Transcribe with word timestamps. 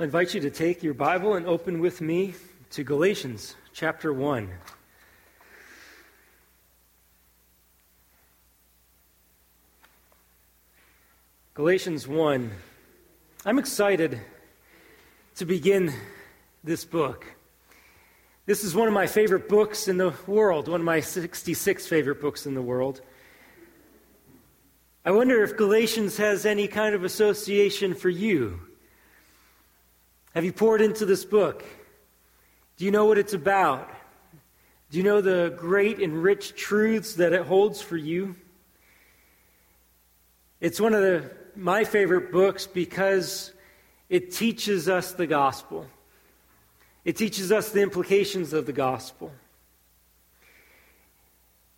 I 0.00 0.04
invite 0.04 0.32
you 0.32 0.40
to 0.40 0.50
take 0.50 0.82
your 0.82 0.94
Bible 0.94 1.34
and 1.34 1.44
open 1.44 1.78
with 1.78 2.00
me 2.00 2.32
to 2.70 2.82
Galatians 2.82 3.54
chapter 3.74 4.14
1. 4.14 4.48
Galatians 11.52 12.08
1. 12.08 12.50
I'm 13.44 13.58
excited 13.58 14.18
to 15.34 15.44
begin 15.44 15.92
this 16.64 16.86
book. 16.86 17.26
This 18.46 18.64
is 18.64 18.74
one 18.74 18.88
of 18.88 18.94
my 18.94 19.06
favorite 19.06 19.50
books 19.50 19.86
in 19.86 19.98
the 19.98 20.14
world, 20.26 20.68
one 20.68 20.80
of 20.80 20.86
my 20.86 21.00
66 21.00 21.86
favorite 21.86 22.22
books 22.22 22.46
in 22.46 22.54
the 22.54 22.62
world. 22.62 23.02
I 25.04 25.10
wonder 25.10 25.44
if 25.44 25.58
Galatians 25.58 26.16
has 26.16 26.46
any 26.46 26.68
kind 26.68 26.94
of 26.94 27.04
association 27.04 27.92
for 27.92 28.08
you. 28.08 28.60
Have 30.34 30.44
you 30.44 30.52
poured 30.52 30.80
into 30.80 31.04
this 31.04 31.24
book? 31.24 31.64
Do 32.76 32.84
you 32.84 32.92
know 32.92 33.06
what 33.06 33.18
it's 33.18 33.34
about? 33.34 33.90
Do 34.90 34.98
you 34.98 35.04
know 35.04 35.20
the 35.20 35.54
great 35.56 35.98
and 35.98 36.22
rich 36.22 36.54
truths 36.54 37.14
that 37.14 37.32
it 37.32 37.42
holds 37.42 37.82
for 37.82 37.96
you? 37.96 38.36
It's 40.60 40.80
one 40.80 40.94
of 40.94 41.00
the, 41.00 41.30
my 41.56 41.84
favorite 41.84 42.30
books 42.30 42.66
because 42.66 43.52
it 44.08 44.32
teaches 44.32 44.88
us 44.88 45.12
the 45.12 45.26
gospel. 45.26 45.86
It 47.04 47.16
teaches 47.16 47.50
us 47.50 47.70
the 47.70 47.80
implications 47.80 48.52
of 48.52 48.66
the 48.66 48.72
gospel. 48.72 49.32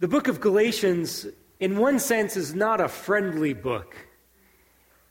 The 0.01 0.09
book 0.09 0.29
of 0.29 0.41
Galatians, 0.41 1.27
in 1.61 1.79
one 1.79 2.01
sense, 2.01 2.37
is 2.37 2.55
not 2.55 2.81
a 2.81 2.89
friendly 2.89 3.55
book. 3.55 3.97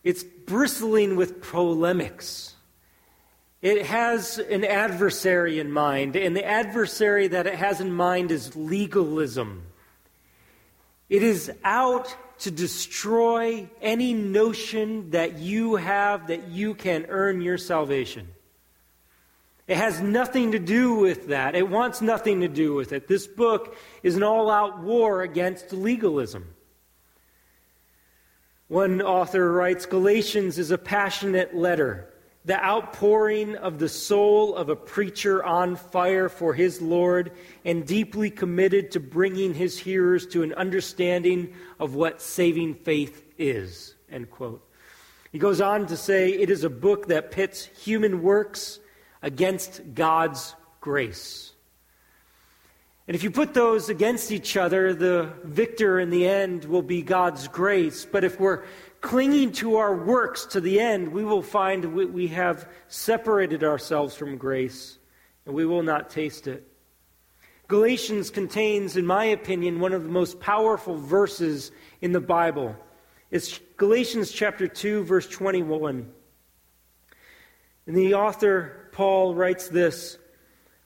It's 0.03 0.23
bristling 0.23 1.15
with 1.15 1.41
polemics. 1.41 2.50
It 3.61 3.85
has 3.85 4.39
an 4.39 4.63
adversary 4.63 5.59
in 5.59 5.71
mind, 5.71 6.15
and 6.15 6.35
the 6.35 6.43
adversary 6.43 7.27
that 7.27 7.45
it 7.45 7.55
has 7.55 7.79
in 7.79 7.93
mind 7.93 8.31
is 8.31 8.55
legalism. 8.55 9.63
It 11.09 11.21
is 11.21 11.51
out 11.63 12.15
to 12.39 12.49
destroy 12.49 13.69
any 13.79 14.13
notion 14.13 15.11
that 15.11 15.37
you 15.37 15.75
have 15.75 16.27
that 16.27 16.47
you 16.47 16.73
can 16.73 17.05
earn 17.09 17.41
your 17.41 17.59
salvation. 17.59 18.29
It 19.67 19.77
has 19.77 20.01
nothing 20.01 20.53
to 20.53 20.59
do 20.59 20.95
with 20.95 21.27
that. 21.27 21.53
It 21.53 21.69
wants 21.69 22.01
nothing 22.01 22.41
to 22.41 22.47
do 22.47 22.73
with 22.73 22.91
it. 22.93 23.07
This 23.07 23.27
book 23.27 23.77
is 24.01 24.15
an 24.15 24.23
all 24.23 24.49
out 24.49 24.79
war 24.79 25.21
against 25.21 25.71
legalism. 25.71 26.47
One 28.67 29.03
author 29.03 29.51
writes 29.51 29.85
Galatians 29.85 30.57
is 30.57 30.71
a 30.71 30.79
passionate 30.79 31.55
letter 31.55 32.10
the 32.43 32.63
outpouring 32.63 33.55
of 33.55 33.77
the 33.77 33.89
soul 33.89 34.55
of 34.55 34.69
a 34.69 34.75
preacher 34.75 35.43
on 35.43 35.75
fire 35.75 36.27
for 36.27 36.53
his 36.53 36.81
Lord 36.81 37.31
and 37.63 37.85
deeply 37.85 38.31
committed 38.31 38.91
to 38.91 38.99
bringing 38.99 39.53
his 39.53 39.77
hearers 39.77 40.25
to 40.27 40.41
an 40.41 40.53
understanding 40.53 41.53
of 41.79 41.93
what 41.93 42.21
saving 42.21 42.75
faith 42.75 43.23
is. 43.37 43.95
End 44.09 44.29
quote. 44.31 44.67
He 45.31 45.39
goes 45.39 45.61
on 45.61 45.85
to 45.87 45.95
say 45.95 46.31
it 46.31 46.49
is 46.49 46.63
a 46.63 46.69
book 46.69 47.07
that 47.07 47.31
pits 47.31 47.65
human 47.65 48.23
works 48.23 48.79
against 49.21 49.93
God's 49.93 50.55
grace. 50.81 51.53
And 53.07 53.15
if 53.15 53.23
you 53.23 53.31
put 53.31 53.53
those 53.53 53.89
against 53.89 54.31
each 54.31 54.57
other, 54.57 54.93
the 54.93 55.33
victor 55.43 55.99
in 55.99 56.09
the 56.09 56.27
end 56.27 56.65
will 56.65 56.81
be 56.81 57.01
God's 57.01 57.47
grace. 57.47 58.05
But 58.05 58.23
if 58.23 58.39
we're 58.39 58.63
clinging 59.01 59.51
to 59.51 59.77
our 59.77 59.95
works 59.95 60.45
to 60.45 60.61
the 60.61 60.79
end, 60.79 61.11
we 61.11 61.25
will 61.25 61.41
find 61.41 61.93
we 61.93 62.27
have 62.27 62.69
separated 62.87 63.63
ourselves 63.63 64.15
from 64.15 64.37
grace 64.37 64.97
and 65.45 65.55
we 65.55 65.65
will 65.65 65.83
not 65.83 66.09
taste 66.09 66.47
it. 66.47 66.67
Galatians 67.67 68.29
contains, 68.29 68.97
in 68.97 69.05
my 69.05 69.25
opinion, 69.25 69.79
one 69.79 69.93
of 69.93 70.03
the 70.03 70.09
most 70.09 70.39
powerful 70.39 70.97
verses 70.97 71.71
in 72.01 72.11
the 72.11 72.19
Bible. 72.19 72.75
It's 73.31 73.59
Galatians 73.77 74.31
chapter 74.31 74.67
2, 74.67 75.03
verse 75.05 75.27
21. 75.27 76.11
And 77.87 77.95
the 77.95 78.13
author, 78.13 78.89
Paul, 78.91 79.33
writes 79.33 79.69
this 79.69 80.17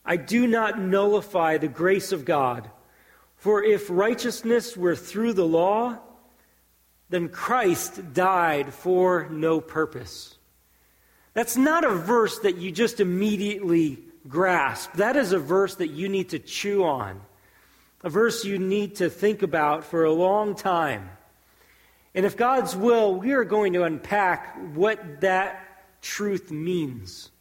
I 0.05 0.15
do 0.15 0.47
not 0.47 0.79
nullify 0.79 1.57
the 1.57 1.67
grace 1.67 2.11
of 2.11 2.23
God, 2.23 2.69
for 3.35 3.63
if 3.63 3.89
righteousness 3.89 4.77
were 4.77 4.95
through 4.95 5.33
the 5.33 5.47
law, 5.47 5.97
then 7.15 7.29
Christ 7.29 8.13
died 8.13 8.73
for 8.73 9.29
no 9.29 9.61
purpose. 9.61 10.37
That's 11.33 11.55
not 11.55 11.85
a 11.85 11.95
verse 11.95 12.39
that 12.39 12.57
you 12.57 12.73
just 12.73 12.99
immediately 12.99 13.99
grasp. 14.27 14.91
That 14.95 15.15
is 15.15 15.31
a 15.31 15.39
verse 15.39 15.75
that 15.75 15.91
you 15.91 16.09
need 16.09 16.29
to 16.29 16.39
chew 16.39 16.83
on, 16.83 17.21
a 18.03 18.09
verse 18.09 18.43
you 18.43 18.59
need 18.59 18.95
to 18.97 19.09
think 19.09 19.43
about 19.43 19.85
for 19.85 20.03
a 20.03 20.11
long 20.11 20.55
time. 20.55 21.09
And 22.13 22.25
if 22.25 22.35
God's 22.35 22.75
will, 22.75 23.15
we 23.15 23.31
are 23.31 23.45
going 23.45 23.71
to 23.73 23.83
unpack 23.83 24.57
what 24.73 25.21
that 25.21 25.85
truth 26.01 26.51
means 26.51 27.31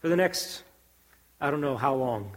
for 0.00 0.08
the 0.08 0.16
next, 0.16 0.62
I 1.38 1.50
don't 1.50 1.60
know 1.60 1.76
how 1.76 1.96
long. 1.96 2.34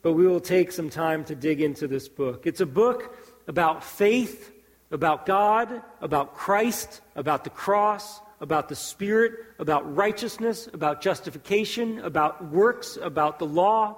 But 0.00 0.14
we 0.14 0.26
will 0.26 0.40
take 0.40 0.72
some 0.72 0.88
time 0.88 1.24
to 1.24 1.34
dig 1.34 1.60
into 1.60 1.86
this 1.86 2.08
book. 2.08 2.46
It's 2.46 2.62
a 2.62 2.66
book 2.66 3.18
about 3.46 3.84
faith 3.84 4.54
about 4.90 5.26
God, 5.26 5.82
about 6.00 6.34
Christ, 6.34 7.00
about 7.14 7.44
the 7.44 7.50
cross, 7.50 8.20
about 8.40 8.68
the 8.68 8.76
Spirit, 8.76 9.32
about 9.58 9.96
righteousness, 9.96 10.68
about 10.72 11.02
justification, 11.02 11.98
about 12.00 12.50
works, 12.50 12.96
about 13.00 13.38
the 13.38 13.46
law. 13.46 13.96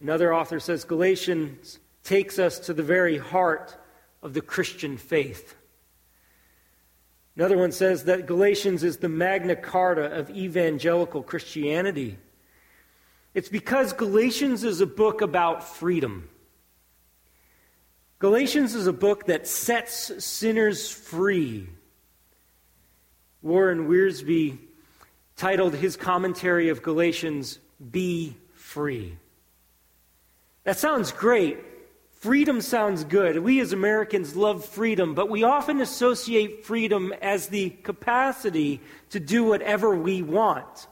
Another 0.00 0.34
author 0.34 0.58
says 0.58 0.84
Galatians 0.84 1.78
takes 2.02 2.38
us 2.38 2.58
to 2.60 2.72
the 2.72 2.82
very 2.82 3.18
heart 3.18 3.76
of 4.22 4.32
the 4.32 4.40
Christian 4.40 4.96
faith. 4.96 5.54
Another 7.36 7.58
one 7.58 7.72
says 7.72 8.04
that 8.04 8.26
Galatians 8.26 8.82
is 8.82 8.96
the 8.96 9.08
Magna 9.08 9.54
Carta 9.54 10.06
of 10.06 10.30
evangelical 10.30 11.22
Christianity. 11.22 12.18
It's 13.34 13.48
because 13.48 13.92
Galatians 13.92 14.64
is 14.64 14.80
a 14.80 14.86
book 14.86 15.20
about 15.20 15.62
freedom. 15.62 16.29
Galatians 18.20 18.74
is 18.74 18.86
a 18.86 18.92
book 18.92 19.24
that 19.26 19.46
sets 19.46 20.22
sinners 20.22 20.90
free. 20.90 21.66
Warren 23.40 23.88
Wiersbe 23.88 24.58
titled 25.36 25.74
his 25.74 25.96
commentary 25.96 26.68
of 26.68 26.82
Galatians, 26.82 27.58
Be 27.90 28.36
Free. 28.52 29.16
That 30.64 30.78
sounds 30.78 31.12
great. 31.12 31.60
Freedom 32.18 32.60
sounds 32.60 33.04
good. 33.04 33.38
We 33.38 33.58
as 33.60 33.72
Americans 33.72 34.36
love 34.36 34.66
freedom, 34.66 35.14
but 35.14 35.30
we 35.30 35.42
often 35.42 35.80
associate 35.80 36.66
freedom 36.66 37.14
as 37.22 37.46
the 37.46 37.70
capacity 37.70 38.82
to 39.08 39.18
do 39.18 39.44
whatever 39.44 39.96
we 39.96 40.20
want. 40.20 40.88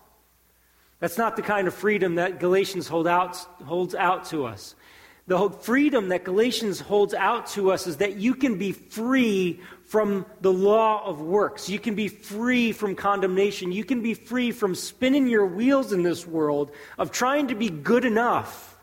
That's 0.99 1.19
not 1.19 1.37
the 1.37 1.43
kind 1.43 1.69
of 1.69 1.75
freedom 1.75 2.15
that 2.15 2.41
Galatians 2.41 2.89
hold 2.89 3.07
out, 3.07 3.37
holds 3.67 3.95
out 3.95 4.25
to 4.31 4.47
us. 4.47 4.75
The 5.29 5.51
freedom 5.51 6.09
that 6.09 6.25
Galatians 6.25 6.81
holds 6.81 7.13
out 7.13 7.49
to 7.49 7.71
us 7.71 7.87
is 7.87 7.99
that 7.99 8.17
you 8.17 8.35
can 8.35 8.57
be 8.57 8.73
free 8.73 9.61
from 9.85 10.25
the 10.41 10.53
law 10.53 11.05
of 11.05 11.21
works. 11.21 11.69
You 11.69 11.79
can 11.79 11.95
be 11.95 12.09
free 12.09 12.73
from 12.73 12.95
condemnation. 12.95 13.71
You 13.71 13.85
can 13.85 14.01
be 14.01 14.15
free 14.15 14.53
from 14.53 14.75
spinning 14.75 15.27
your 15.27 15.45
wheels 15.45 15.93
in 15.93 16.03
this 16.03 16.27
world 16.27 16.71
of 16.97 17.13
trying 17.13 17.49
to 17.49 17.55
be 17.55 17.69
good 17.69 18.07
enough. 18.07 18.79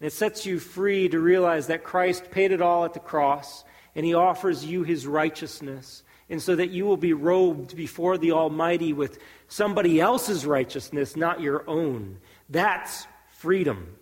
And 0.00 0.06
it 0.06 0.14
sets 0.14 0.46
you 0.46 0.58
free 0.58 1.10
to 1.10 1.20
realize 1.20 1.66
that 1.66 1.84
Christ 1.84 2.30
paid 2.30 2.50
it 2.50 2.62
all 2.62 2.86
at 2.86 2.94
the 2.94 2.98
cross 2.98 3.62
and 3.94 4.06
he 4.06 4.14
offers 4.14 4.64
you 4.64 4.84
his 4.84 5.06
righteousness. 5.06 6.02
And 6.30 6.40
so 6.40 6.56
that 6.56 6.70
you 6.70 6.86
will 6.86 6.96
be 6.96 7.12
robed 7.12 7.76
before 7.76 8.16
the 8.16 8.32
Almighty 8.32 8.94
with 8.94 9.18
somebody 9.48 10.00
else's 10.00 10.46
righteousness, 10.46 11.14
not 11.14 11.42
your 11.42 11.68
own. 11.68 12.20
That's 12.48 13.06
freedom. 13.28 13.98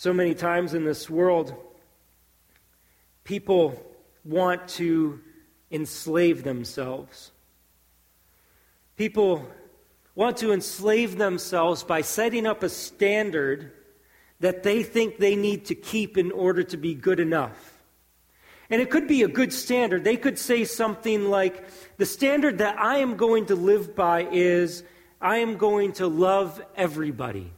So 0.00 0.14
many 0.14 0.34
times 0.34 0.72
in 0.72 0.86
this 0.86 1.10
world, 1.10 1.52
people 3.22 3.78
want 4.24 4.66
to 4.68 5.20
enslave 5.70 6.42
themselves. 6.42 7.32
People 8.96 9.46
want 10.14 10.38
to 10.38 10.54
enslave 10.54 11.18
themselves 11.18 11.82
by 11.82 12.00
setting 12.00 12.46
up 12.46 12.62
a 12.62 12.70
standard 12.70 13.72
that 14.40 14.62
they 14.62 14.82
think 14.82 15.18
they 15.18 15.36
need 15.36 15.66
to 15.66 15.74
keep 15.74 16.16
in 16.16 16.32
order 16.32 16.62
to 16.62 16.78
be 16.78 16.94
good 16.94 17.20
enough. 17.20 17.82
And 18.70 18.80
it 18.80 18.88
could 18.88 19.06
be 19.06 19.22
a 19.22 19.28
good 19.28 19.52
standard. 19.52 20.02
They 20.02 20.16
could 20.16 20.38
say 20.38 20.64
something 20.64 21.28
like, 21.28 21.62
The 21.98 22.06
standard 22.06 22.56
that 22.56 22.80
I 22.80 23.00
am 23.00 23.18
going 23.18 23.44
to 23.48 23.54
live 23.54 23.94
by 23.94 24.26
is 24.32 24.82
I 25.20 25.40
am 25.40 25.58
going 25.58 25.92
to 25.92 26.06
love 26.06 26.58
everybody. 26.74 27.52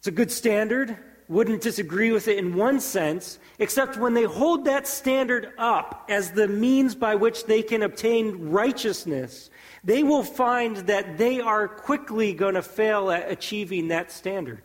It's 0.00 0.06
a 0.06 0.12
good 0.12 0.30
standard. 0.30 0.96
wouldn't 1.28 1.60
disagree 1.60 2.10
with 2.10 2.26
it 2.26 2.38
in 2.38 2.56
one 2.56 2.80
sense, 2.80 3.38
except 3.58 3.98
when 3.98 4.14
they 4.14 4.24
hold 4.24 4.64
that 4.64 4.86
standard 4.86 5.52
up 5.58 6.06
as 6.08 6.30
the 6.30 6.48
means 6.48 6.94
by 6.94 7.14
which 7.14 7.44
they 7.44 7.62
can 7.62 7.82
obtain 7.82 8.48
righteousness, 8.48 9.50
they 9.84 10.02
will 10.02 10.22
find 10.22 10.78
that 10.88 11.18
they 11.18 11.38
are 11.38 11.68
quickly 11.68 12.32
going 12.32 12.54
to 12.54 12.62
fail 12.62 13.10
at 13.10 13.30
achieving 13.30 13.88
that 13.88 14.10
standard. 14.10 14.62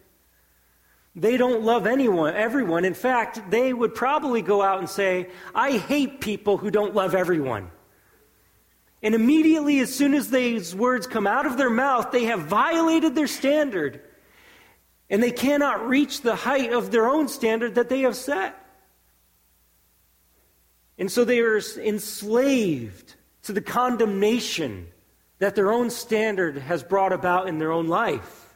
They 1.17 1.35
don't 1.35 1.63
love 1.63 1.85
anyone, 1.85 2.33
everyone. 2.33 2.85
In 2.85 2.93
fact, 2.93 3.51
they 3.51 3.73
would 3.73 3.93
probably 3.93 4.41
go 4.41 4.61
out 4.61 4.79
and 4.79 4.89
say, 4.89 5.27
I 5.53 5.77
hate 5.77 6.21
people 6.21 6.57
who 6.57 6.71
don't 6.71 6.95
love 6.95 7.13
everyone. 7.13 7.71
And 9.03 9.13
immediately, 9.13 9.81
as 9.81 9.93
soon 9.93 10.13
as 10.13 10.29
these 10.29 10.73
words 10.73 11.07
come 11.07 11.27
out 11.27 11.45
of 11.45 11.57
their 11.57 11.69
mouth, 11.69 12.11
they 12.11 12.23
have 12.23 12.43
violated 12.43 13.15
their 13.15 13.27
standard. 13.27 14.01
And 15.09 15.21
they 15.21 15.31
cannot 15.31 15.87
reach 15.87 16.21
the 16.21 16.35
height 16.35 16.73
of 16.73 16.91
their 16.91 17.07
own 17.07 17.27
standard 17.27 17.75
that 17.75 17.89
they 17.89 18.01
have 18.01 18.15
set. 18.15 18.55
And 20.97 21.11
so 21.11 21.25
they 21.25 21.39
are 21.41 21.59
enslaved 21.77 23.15
to 23.43 23.53
the 23.53 23.61
condemnation 23.61 24.87
that 25.39 25.55
their 25.55 25.71
own 25.71 25.89
standard 25.89 26.57
has 26.57 26.83
brought 26.83 27.13
about 27.13 27.47
in 27.47 27.59
their 27.59 27.71
own 27.71 27.87
life. 27.87 28.55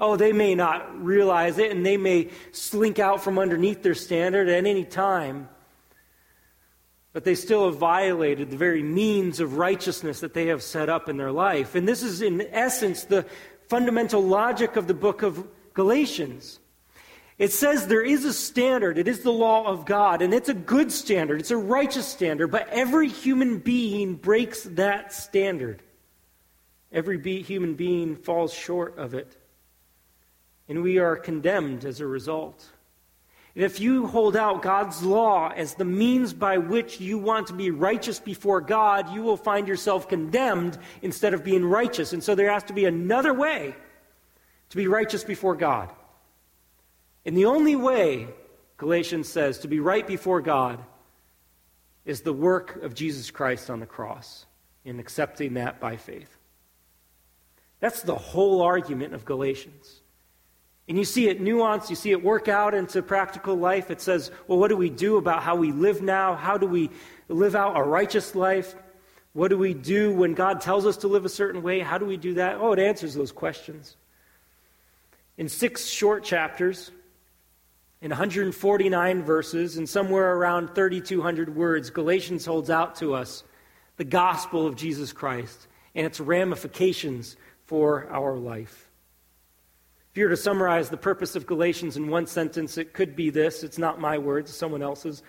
Oh, 0.00 0.16
they 0.16 0.32
may 0.32 0.54
not 0.54 1.02
realize 1.02 1.58
it 1.58 1.70
and 1.70 1.86
they 1.86 1.96
may 1.96 2.30
slink 2.50 2.98
out 2.98 3.22
from 3.22 3.38
underneath 3.38 3.82
their 3.82 3.94
standard 3.94 4.48
at 4.48 4.66
any 4.66 4.84
time, 4.84 5.48
but 7.12 7.24
they 7.24 7.36
still 7.36 7.66
have 7.66 7.76
violated 7.76 8.50
the 8.50 8.56
very 8.56 8.82
means 8.82 9.38
of 9.38 9.56
righteousness 9.56 10.18
that 10.20 10.34
they 10.34 10.46
have 10.46 10.64
set 10.64 10.88
up 10.88 11.08
in 11.08 11.16
their 11.16 11.30
life. 11.30 11.76
And 11.76 11.86
this 11.86 12.02
is, 12.02 12.22
in 12.22 12.40
essence, 12.50 13.04
the 13.04 13.24
fundamental 13.68 14.20
logic 14.20 14.74
of 14.74 14.88
the 14.88 14.94
book 14.94 15.22
of 15.22 15.46
Galatians. 15.74 16.60
It 17.36 17.52
says 17.52 17.86
there 17.86 18.04
is 18.04 18.24
a 18.24 18.32
standard, 18.32 18.96
it 18.96 19.08
is 19.08 19.20
the 19.20 19.32
law 19.32 19.66
of 19.66 19.86
God, 19.86 20.22
and 20.22 20.32
it's 20.32 20.48
a 20.48 20.54
good 20.54 20.92
standard, 20.92 21.40
it's 21.40 21.50
a 21.50 21.56
righteous 21.56 22.06
standard, 22.06 22.48
but 22.48 22.68
every 22.68 23.08
human 23.08 23.58
being 23.58 24.14
breaks 24.14 24.62
that 24.62 25.12
standard. 25.12 25.82
Every 26.92 27.16
be- 27.16 27.42
human 27.42 27.74
being 27.74 28.14
falls 28.14 28.54
short 28.54 28.96
of 28.98 29.14
it. 29.14 29.36
And 30.68 30.82
we 30.82 30.98
are 30.98 31.16
condemned 31.16 31.84
as 31.84 32.00
a 32.00 32.06
result. 32.06 32.64
And 33.56 33.64
if 33.64 33.80
you 33.80 34.06
hold 34.06 34.36
out 34.36 34.62
God's 34.62 35.02
law 35.02 35.50
as 35.50 35.74
the 35.74 35.84
means 35.84 36.32
by 36.32 36.58
which 36.58 37.00
you 37.00 37.18
want 37.18 37.48
to 37.48 37.52
be 37.52 37.70
righteous 37.70 38.20
before 38.20 38.60
God, 38.60 39.12
you 39.12 39.22
will 39.22 39.36
find 39.36 39.66
yourself 39.66 40.08
condemned 40.08 40.78
instead 41.02 41.34
of 41.34 41.44
being 41.44 41.64
righteous. 41.64 42.12
And 42.12 42.22
so 42.22 42.36
there 42.36 42.50
has 42.50 42.64
to 42.64 42.72
be 42.72 42.84
another 42.84 43.34
way 43.34 43.74
to 44.74 44.76
be 44.76 44.88
righteous 44.88 45.22
before 45.22 45.54
God. 45.54 45.88
And 47.24 47.36
the 47.36 47.44
only 47.44 47.76
way, 47.76 48.26
Galatians 48.76 49.28
says, 49.28 49.60
to 49.60 49.68
be 49.68 49.78
right 49.78 50.04
before 50.04 50.40
God 50.40 50.80
is 52.04 52.22
the 52.22 52.32
work 52.32 52.82
of 52.82 52.92
Jesus 52.92 53.30
Christ 53.30 53.70
on 53.70 53.78
the 53.78 53.86
cross 53.86 54.46
in 54.84 54.98
accepting 54.98 55.54
that 55.54 55.78
by 55.78 55.96
faith. 55.96 56.36
That's 57.78 58.02
the 58.02 58.16
whole 58.16 58.62
argument 58.62 59.14
of 59.14 59.24
Galatians. 59.24 60.00
And 60.88 60.98
you 60.98 61.04
see 61.04 61.28
it 61.28 61.40
nuanced, 61.40 61.88
you 61.88 61.94
see 61.94 62.10
it 62.10 62.24
work 62.24 62.48
out 62.48 62.74
into 62.74 63.00
practical 63.00 63.54
life. 63.54 63.92
It 63.92 64.00
says, 64.00 64.32
well, 64.48 64.58
what 64.58 64.70
do 64.70 64.76
we 64.76 64.90
do 64.90 65.18
about 65.18 65.44
how 65.44 65.54
we 65.54 65.70
live 65.70 66.02
now? 66.02 66.34
How 66.34 66.58
do 66.58 66.66
we 66.66 66.90
live 67.28 67.54
out 67.54 67.76
a 67.76 67.82
righteous 67.84 68.34
life? 68.34 68.74
What 69.34 69.50
do 69.50 69.56
we 69.56 69.72
do 69.72 70.12
when 70.12 70.34
God 70.34 70.60
tells 70.60 70.84
us 70.84 70.96
to 70.96 71.06
live 71.06 71.24
a 71.24 71.28
certain 71.28 71.62
way? 71.62 71.78
How 71.78 71.96
do 71.96 72.06
we 72.06 72.16
do 72.16 72.34
that? 72.34 72.56
Oh, 72.56 72.72
it 72.72 72.80
answers 72.80 73.14
those 73.14 73.30
questions. 73.30 73.94
In 75.36 75.48
six 75.48 75.86
short 75.86 76.22
chapters, 76.22 76.92
in 78.00 78.10
149 78.10 79.22
verses, 79.22 79.76
and 79.76 79.88
somewhere 79.88 80.36
around 80.36 80.74
3,200 80.74 81.56
words, 81.56 81.90
Galatians 81.90 82.46
holds 82.46 82.70
out 82.70 82.94
to 82.96 83.14
us 83.14 83.42
the 83.96 84.04
gospel 84.04 84.66
of 84.66 84.76
Jesus 84.76 85.12
Christ 85.12 85.66
and 85.94 86.06
its 86.06 86.20
ramifications 86.20 87.36
for 87.64 88.08
our 88.10 88.36
life. 88.36 88.90
If 90.12 90.18
you 90.18 90.24
were 90.24 90.30
to 90.30 90.36
summarize 90.36 90.90
the 90.90 90.96
purpose 90.96 91.34
of 91.34 91.46
Galatians 91.46 91.96
in 91.96 92.08
one 92.08 92.26
sentence, 92.28 92.78
it 92.78 92.92
could 92.92 93.16
be 93.16 93.30
this. 93.30 93.64
It's 93.64 93.78
not 93.78 94.00
my 94.00 94.18
words, 94.18 94.54
someone 94.54 94.82
else's. 94.82 95.24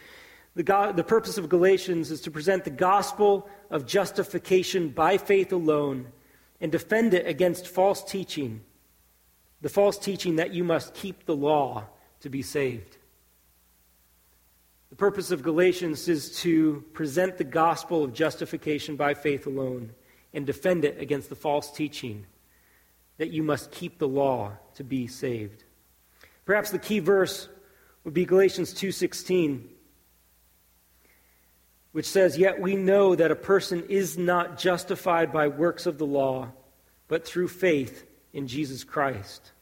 The, 0.55 0.93
the 0.95 1.03
purpose 1.03 1.39
of 1.39 1.49
Galatians 1.49 2.11
is 2.11 2.21
to 2.21 2.31
present 2.31 2.63
the 2.63 2.69
gospel 2.69 3.49
of 3.71 3.87
justification 3.87 4.89
by 4.89 5.17
faith 5.17 5.51
alone 5.51 6.07
and 6.61 6.71
defend 6.71 7.15
it 7.15 7.25
against 7.25 7.67
false 7.67 8.03
teaching 8.03 8.61
the 9.65 9.69
false 9.69 9.97
teaching 9.97 10.35
that 10.35 10.53
you 10.53 10.63
must 10.63 10.93
keep 10.93 11.25
the 11.25 11.35
law 11.35 11.85
to 12.19 12.29
be 12.29 12.43
saved. 12.43 12.97
The 14.91 14.95
purpose 14.95 15.31
of 15.31 15.41
Galatians 15.41 16.07
is 16.07 16.39
to 16.41 16.85
present 16.93 17.39
the 17.39 17.45
gospel 17.45 18.03
of 18.03 18.13
justification 18.13 18.95
by 18.95 19.15
faith 19.15 19.47
alone 19.47 19.95
and 20.35 20.45
defend 20.45 20.85
it 20.85 21.01
against 21.01 21.29
the 21.29 21.35
false 21.35 21.71
teaching 21.71 22.27
that 23.17 23.31
you 23.31 23.41
must 23.41 23.71
keep 23.71 23.97
the 23.97 24.07
law 24.07 24.51
to 24.75 24.83
be 24.83 25.07
saved. 25.07 25.63
Perhaps 26.45 26.69
the 26.69 26.77
key 26.77 26.99
verse 26.99 27.49
would 28.03 28.13
be 28.13 28.23
Galatians 28.23 28.71
2:16 28.71 29.67
which 31.91 32.05
says 32.05 32.37
yet 32.37 32.61
we 32.61 32.75
know 32.75 33.15
that 33.15 33.31
a 33.31 33.35
person 33.35 33.83
is 33.89 34.15
not 34.15 34.59
justified 34.59 35.33
by 35.33 35.47
works 35.47 35.87
of 35.87 35.97
the 35.97 36.05
law 36.05 36.51
but 37.07 37.25
through 37.25 37.47
faith 37.47 38.05
in 38.31 38.45
Jesus 38.45 38.83
Christ. 38.83 39.53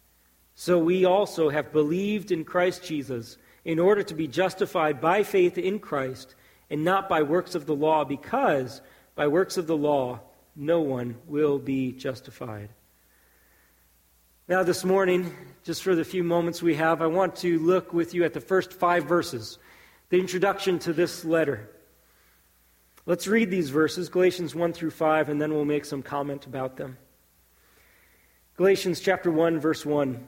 So 0.63 0.79
we 0.79 1.03
also 1.03 1.49
have 1.49 1.73
believed 1.73 2.31
in 2.31 2.45
Christ 2.45 2.85
Jesus 2.85 3.37
in 3.65 3.79
order 3.79 4.01
to 4.01 4.13
be 4.13 4.29
justified 4.29 5.01
by 5.01 5.23
faith 5.23 5.57
in 5.57 5.77
Christ 5.77 6.35
and 6.69 6.85
not 6.85 7.09
by 7.09 7.21
works 7.21 7.53
of 7.53 7.65
the 7.65 7.75
law, 7.75 8.05
because 8.05 8.79
by 9.13 9.27
works 9.27 9.57
of 9.57 9.67
the 9.67 9.75
law 9.75 10.21
no 10.55 10.79
one 10.79 11.17
will 11.27 11.59
be 11.59 11.91
justified. 11.91 12.69
Now, 14.47 14.63
this 14.63 14.85
morning, 14.85 15.35
just 15.65 15.83
for 15.83 15.95
the 15.95 16.05
few 16.05 16.23
moments 16.23 16.63
we 16.63 16.75
have, 16.75 17.01
I 17.01 17.07
want 17.07 17.35
to 17.37 17.59
look 17.59 17.91
with 17.91 18.13
you 18.13 18.23
at 18.23 18.31
the 18.31 18.39
first 18.39 18.71
five 18.71 19.03
verses, 19.03 19.59
the 20.11 20.19
introduction 20.21 20.79
to 20.79 20.93
this 20.93 21.25
letter. 21.25 21.69
Let's 23.05 23.27
read 23.27 23.51
these 23.51 23.69
verses, 23.69 24.07
Galatians 24.07 24.55
1 24.55 24.71
through 24.71 24.91
5, 24.91 25.27
and 25.27 25.41
then 25.41 25.53
we'll 25.53 25.65
make 25.65 25.83
some 25.83 26.01
comment 26.01 26.45
about 26.45 26.77
them. 26.77 26.97
Galatians 28.55 29.01
chapter 29.01 29.29
1, 29.29 29.59
verse 29.59 29.85
1. 29.85 30.27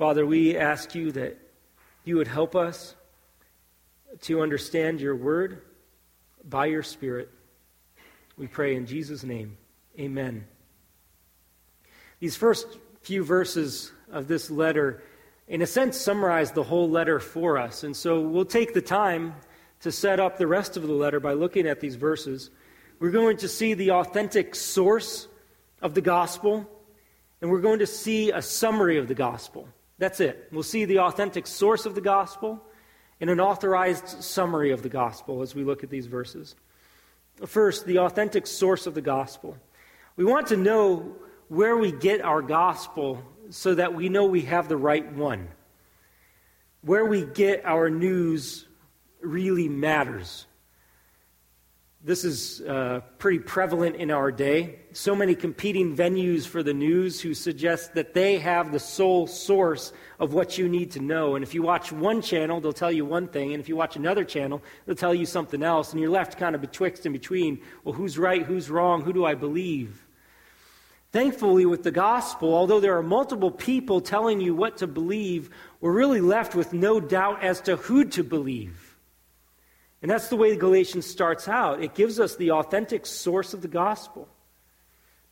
Father, 0.00 0.24
we 0.24 0.56
ask 0.56 0.94
you 0.94 1.12
that 1.12 1.36
you 2.04 2.16
would 2.16 2.26
help 2.26 2.56
us 2.56 2.96
to 4.22 4.40
understand 4.40 4.98
your 4.98 5.14
word 5.14 5.60
by 6.42 6.64
your 6.64 6.82
Spirit. 6.82 7.28
We 8.38 8.46
pray 8.46 8.76
in 8.76 8.86
Jesus' 8.86 9.24
name. 9.24 9.58
Amen. 9.98 10.46
These 12.18 12.34
first 12.34 12.78
few 13.02 13.22
verses 13.22 13.92
of 14.10 14.26
this 14.26 14.50
letter, 14.50 15.02
in 15.46 15.60
a 15.60 15.66
sense, 15.66 15.98
summarize 15.98 16.52
the 16.52 16.62
whole 16.62 16.88
letter 16.88 17.20
for 17.20 17.58
us. 17.58 17.84
And 17.84 17.94
so 17.94 18.22
we'll 18.22 18.46
take 18.46 18.72
the 18.72 18.80
time 18.80 19.34
to 19.80 19.92
set 19.92 20.18
up 20.18 20.38
the 20.38 20.46
rest 20.46 20.78
of 20.78 20.86
the 20.86 20.94
letter 20.94 21.20
by 21.20 21.34
looking 21.34 21.66
at 21.66 21.80
these 21.80 21.96
verses. 21.96 22.48
We're 23.00 23.10
going 23.10 23.36
to 23.36 23.48
see 23.48 23.74
the 23.74 23.90
authentic 23.90 24.54
source 24.54 25.28
of 25.82 25.92
the 25.92 26.00
gospel, 26.00 26.66
and 27.42 27.50
we're 27.50 27.60
going 27.60 27.80
to 27.80 27.86
see 27.86 28.30
a 28.30 28.40
summary 28.40 28.96
of 28.96 29.06
the 29.06 29.14
gospel. 29.14 29.68
That's 30.00 30.18
it. 30.18 30.48
We'll 30.50 30.62
see 30.62 30.86
the 30.86 31.00
authentic 31.00 31.46
source 31.46 31.84
of 31.84 31.94
the 31.94 32.00
gospel 32.00 32.64
and 33.20 33.28
an 33.28 33.38
authorized 33.38 34.24
summary 34.24 34.70
of 34.70 34.82
the 34.82 34.88
gospel 34.88 35.42
as 35.42 35.54
we 35.54 35.62
look 35.62 35.84
at 35.84 35.90
these 35.90 36.06
verses. 36.06 36.56
First, 37.44 37.84
the 37.84 37.98
authentic 37.98 38.46
source 38.46 38.86
of 38.86 38.94
the 38.94 39.02
gospel. 39.02 39.58
We 40.16 40.24
want 40.24 40.46
to 40.48 40.56
know 40.56 41.16
where 41.48 41.76
we 41.76 41.92
get 41.92 42.22
our 42.22 42.40
gospel 42.40 43.22
so 43.50 43.74
that 43.74 43.92
we 43.92 44.08
know 44.08 44.24
we 44.24 44.40
have 44.42 44.68
the 44.68 44.76
right 44.78 45.12
one. 45.12 45.48
Where 46.80 47.04
we 47.04 47.26
get 47.26 47.66
our 47.66 47.90
news 47.90 48.66
really 49.20 49.68
matters. 49.68 50.46
This 52.02 52.24
is 52.24 52.62
uh, 52.62 53.02
pretty 53.18 53.40
prevalent 53.40 53.96
in 53.96 54.10
our 54.10 54.32
day. 54.32 54.78
So 54.92 55.14
many 55.14 55.34
competing 55.34 55.94
venues 55.94 56.46
for 56.46 56.62
the 56.62 56.72
news 56.72 57.20
who 57.20 57.34
suggest 57.34 57.92
that 57.92 58.14
they 58.14 58.38
have 58.38 58.72
the 58.72 58.78
sole 58.78 59.26
source 59.26 59.92
of 60.18 60.32
what 60.32 60.56
you 60.56 60.66
need 60.66 60.92
to 60.92 61.00
know. 61.00 61.34
And 61.34 61.42
if 61.42 61.54
you 61.54 61.60
watch 61.60 61.92
one 61.92 62.22
channel, 62.22 62.58
they'll 62.58 62.72
tell 62.72 62.90
you 62.90 63.04
one 63.04 63.28
thing. 63.28 63.52
And 63.52 63.60
if 63.60 63.68
you 63.68 63.76
watch 63.76 63.96
another 63.96 64.24
channel, 64.24 64.62
they'll 64.86 64.96
tell 64.96 65.14
you 65.14 65.26
something 65.26 65.62
else. 65.62 65.92
And 65.92 66.00
you're 66.00 66.08
left 66.08 66.38
kind 66.38 66.54
of 66.54 66.62
betwixt 66.62 67.04
and 67.04 67.12
between 67.12 67.60
well, 67.84 67.92
who's 67.92 68.16
right, 68.16 68.44
who's 68.44 68.70
wrong, 68.70 69.02
who 69.02 69.12
do 69.12 69.26
I 69.26 69.34
believe? 69.34 70.06
Thankfully, 71.12 71.66
with 71.66 71.82
the 71.82 71.90
gospel, 71.90 72.54
although 72.54 72.80
there 72.80 72.96
are 72.96 73.02
multiple 73.02 73.50
people 73.50 74.00
telling 74.00 74.40
you 74.40 74.54
what 74.54 74.78
to 74.78 74.86
believe, 74.86 75.50
we're 75.82 75.92
really 75.92 76.22
left 76.22 76.54
with 76.54 76.72
no 76.72 76.98
doubt 76.98 77.44
as 77.44 77.60
to 77.62 77.76
who 77.76 78.06
to 78.06 78.24
believe. 78.24 78.79
And 80.02 80.10
that's 80.10 80.28
the 80.28 80.36
way 80.36 80.56
Galatians 80.56 81.06
starts 81.06 81.46
out. 81.46 81.82
It 81.82 81.94
gives 81.94 82.18
us 82.18 82.36
the 82.36 82.52
authentic 82.52 83.04
source 83.04 83.52
of 83.52 83.60
the 83.60 83.68
gospel. 83.68 84.28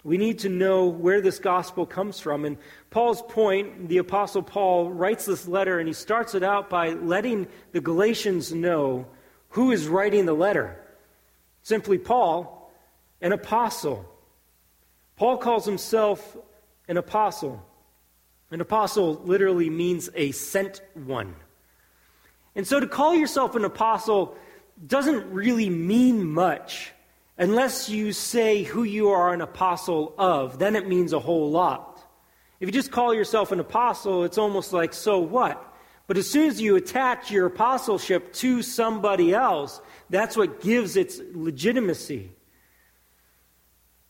We 0.04 0.18
need 0.18 0.40
to 0.40 0.48
know 0.48 0.87
where 0.87 1.20
this 1.20 1.38
gospel 1.38 1.84
comes 1.84 2.20
from. 2.20 2.44
And 2.44 2.58
Paul's 2.90 3.22
point, 3.22 3.88
the 3.88 3.98
Apostle 3.98 4.42
Paul 4.42 4.90
writes 4.90 5.26
this 5.26 5.48
letter, 5.48 5.78
and 5.78 5.88
he 5.88 5.94
starts 5.94 6.34
it 6.34 6.42
out 6.42 6.70
by 6.70 6.90
letting 6.90 7.48
the 7.72 7.80
Galatians 7.80 8.52
know 8.52 9.06
who 9.50 9.72
is 9.72 9.88
writing 9.88 10.26
the 10.26 10.34
letter. 10.34 10.80
Simply 11.62 11.98
Paul, 11.98 12.70
an 13.20 13.32
apostle. 13.32 14.08
Paul 15.16 15.38
calls 15.38 15.66
himself 15.66 16.37
an 16.87 16.96
apostle. 16.96 17.62
An 18.50 18.60
apostle 18.60 19.20
literally 19.25 19.68
means 19.68 20.08
a 20.14 20.30
sent 20.32 20.80
one. 20.94 21.34
And 22.54 22.66
so 22.66 22.80
to 22.80 22.87
call 22.87 23.14
yourself 23.14 23.56
an 23.56 23.64
apostle 23.64 24.37
doesn't 24.87 25.32
really 25.32 25.70
mean 25.70 26.30
much 26.30 26.92
unless 27.37 27.88
you 27.88 28.12
say 28.12 28.62
who 28.62 28.82
you 28.82 29.11
are 29.11 29.32
an 29.32 29.40
apostle 29.40 30.14
of. 30.18 30.58
Then 30.58 30.76
it 30.76 30.88
means 30.88 31.12
a 31.12 31.18
whole 31.18 31.50
lot. 31.50 32.00
If 32.61 32.68
you 32.68 32.73
just 32.73 32.90
call 32.90 33.14
yourself 33.14 33.52
an 33.52 33.61
apostle, 33.61 34.25
it's 34.25 34.38
almost 34.38 34.73
like, 34.73 34.92
so 34.92 35.20
what? 35.20 35.64
But 36.08 36.16
as 36.16 36.28
soon 36.28 36.49
as 36.49 36.61
you 36.61 36.76
attach 36.76 37.30
your 37.30 37.47
apostleship 37.47 38.32
to 38.35 38.62
somebody 38.62 39.32
else, 39.32 39.80
that's 40.11 40.37
what 40.37 40.61
gives 40.61 40.97
its 40.97 41.20
legitimacy. 41.35 42.32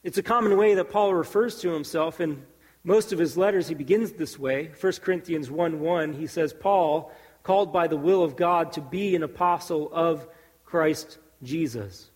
It's 0.02 0.16
a 0.16 0.22
common 0.22 0.56
way 0.56 0.74
that 0.74 0.90
Paul 0.90 1.12
refers 1.12 1.60
to 1.60 1.70
himself. 1.70 2.20
In 2.20 2.46
most 2.84 3.12
of 3.12 3.18
his 3.18 3.36
letters, 3.36 3.68
he 3.68 3.74
begins 3.74 4.12
this 4.12 4.38
way. 4.38 4.70
1 4.80 4.92
Corinthians 5.02 5.50
1 5.50 5.80
1, 5.80 6.12
he 6.14 6.26
says, 6.26 6.54
Paul, 6.54 7.12
called 7.42 7.72
by 7.72 7.88
the 7.88 7.96
will 7.96 8.22
of 8.22 8.36
God 8.36 8.72
to 8.72 8.80
be 8.80 9.16
an 9.16 9.22
apostle 9.22 9.90
of 9.92 10.28
Christ 10.68 11.18
Jesus. 11.42 12.10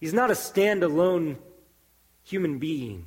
He's 0.00 0.14
not 0.14 0.30
a 0.30 0.34
standalone 0.34 1.36
human 2.22 2.58
being. 2.58 3.06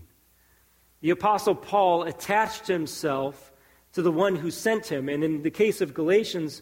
The 1.01 1.09
Apostle 1.09 1.55
Paul 1.55 2.03
attached 2.03 2.67
himself 2.67 3.51
to 3.93 4.01
the 4.01 4.11
one 4.11 4.35
who 4.35 4.51
sent 4.51 4.85
him. 4.85 5.09
And 5.09 5.23
in 5.23 5.41
the 5.41 5.51
case 5.51 5.81
of 5.81 5.93
Galatians, 5.93 6.61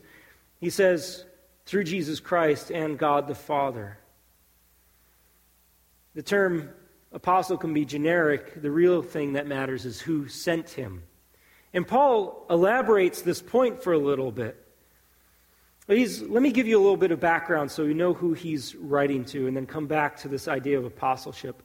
he 0.59 0.69
says, 0.69 1.25
through 1.65 1.83
Jesus 1.83 2.19
Christ 2.19 2.71
and 2.71 2.97
God 2.97 3.27
the 3.27 3.35
Father. 3.35 3.97
The 6.15 6.23
term 6.23 6.69
apostle 7.11 7.57
can 7.57 7.73
be 7.73 7.85
generic. 7.85 8.61
The 8.61 8.71
real 8.71 9.01
thing 9.01 9.33
that 9.33 9.47
matters 9.47 9.85
is 9.85 9.99
who 9.99 10.27
sent 10.27 10.69
him. 10.69 11.03
And 11.73 11.87
Paul 11.87 12.45
elaborates 12.49 13.21
this 13.21 13.41
point 13.41 13.83
for 13.83 13.93
a 13.93 13.97
little 13.97 14.31
bit. 14.31 14.57
He's, 15.97 16.21
let 16.21 16.41
me 16.41 16.51
give 16.51 16.67
you 16.67 16.77
a 16.77 16.81
little 16.81 16.97
bit 16.97 17.11
of 17.11 17.19
background 17.19 17.69
so 17.69 17.83
you 17.83 17.93
know 17.93 18.13
who 18.13 18.33
he's 18.33 18.75
writing 18.75 19.25
to, 19.25 19.47
and 19.47 19.57
then 19.57 19.65
come 19.65 19.87
back 19.87 20.17
to 20.21 20.29
this 20.29 20.47
idea 20.47 20.77
of 20.77 20.85
apostleship. 20.85 21.61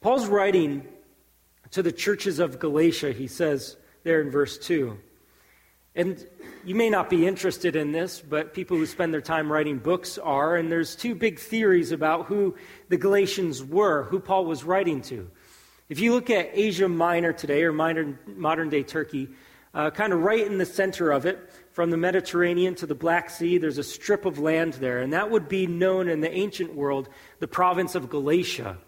Paul's 0.00 0.28
writing 0.28 0.86
to 1.72 1.82
the 1.82 1.90
churches 1.90 2.38
of 2.38 2.60
Galatia, 2.60 3.12
he 3.12 3.26
says 3.26 3.76
there 4.04 4.20
in 4.20 4.30
verse 4.30 4.56
2. 4.58 4.96
And 5.96 6.24
you 6.64 6.74
may 6.74 6.90
not 6.90 7.10
be 7.10 7.26
interested 7.26 7.74
in 7.74 7.90
this, 7.90 8.20
but 8.20 8.54
people 8.54 8.76
who 8.76 8.86
spend 8.86 9.12
their 9.12 9.20
time 9.20 9.50
writing 9.50 9.78
books 9.78 10.18
are, 10.18 10.56
and 10.56 10.70
there's 10.70 10.94
two 10.94 11.14
big 11.14 11.38
theories 11.38 11.90
about 11.90 12.26
who 12.26 12.54
the 12.88 12.96
Galatians 12.96 13.64
were, 13.64 14.04
who 14.04 14.20
Paul 14.20 14.44
was 14.44 14.62
writing 14.62 15.00
to. 15.02 15.28
If 15.88 15.98
you 15.98 16.12
look 16.12 16.30
at 16.30 16.50
Asia 16.52 16.88
Minor 16.88 17.32
today, 17.32 17.64
or 17.64 17.72
modern, 17.72 18.18
modern 18.26 18.68
day 18.68 18.82
Turkey, 18.82 19.30
uh, 19.76 19.90
kind 19.90 20.14
of 20.14 20.20
right 20.20 20.46
in 20.46 20.56
the 20.56 20.64
center 20.64 21.12
of 21.12 21.26
it, 21.26 21.50
from 21.70 21.90
the 21.90 21.98
Mediterranean 21.98 22.74
to 22.76 22.86
the 22.86 22.94
Black 22.94 23.28
Sea, 23.28 23.58
there's 23.58 23.76
a 23.76 23.84
strip 23.84 24.24
of 24.24 24.38
land 24.38 24.72
there, 24.74 25.02
and 25.02 25.12
that 25.12 25.30
would 25.30 25.50
be 25.50 25.66
known 25.66 26.08
in 26.08 26.22
the 26.22 26.32
ancient 26.32 26.74
world 26.74 27.10
the 27.40 27.46
province 27.46 27.94
of 27.94 28.08
Galatia. 28.08 28.78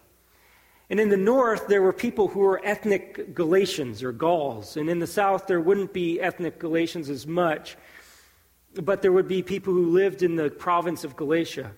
And 0.89 0.99
in 0.99 1.09
the 1.09 1.17
north, 1.17 1.67
there 1.67 1.83
were 1.83 1.93
people 1.93 2.27
who 2.27 2.39
were 2.39 2.59
ethnic 2.65 3.35
Galatians 3.35 4.01
or 4.01 4.11
Gauls. 4.11 4.75
And 4.75 4.89
in 4.89 4.97
the 4.97 5.05
south, 5.05 5.45
there 5.45 5.61
wouldn't 5.61 5.93
be 5.93 6.19
ethnic 6.19 6.57
Galatians 6.57 7.11
as 7.11 7.27
much, 7.27 7.77
but 8.73 9.03
there 9.03 9.11
would 9.11 9.27
be 9.27 9.43
people 9.43 9.71
who 9.71 9.91
lived 9.91 10.23
in 10.23 10.35
the 10.35 10.49
province 10.49 11.03
of 11.03 11.15
Galatia. 11.15 11.69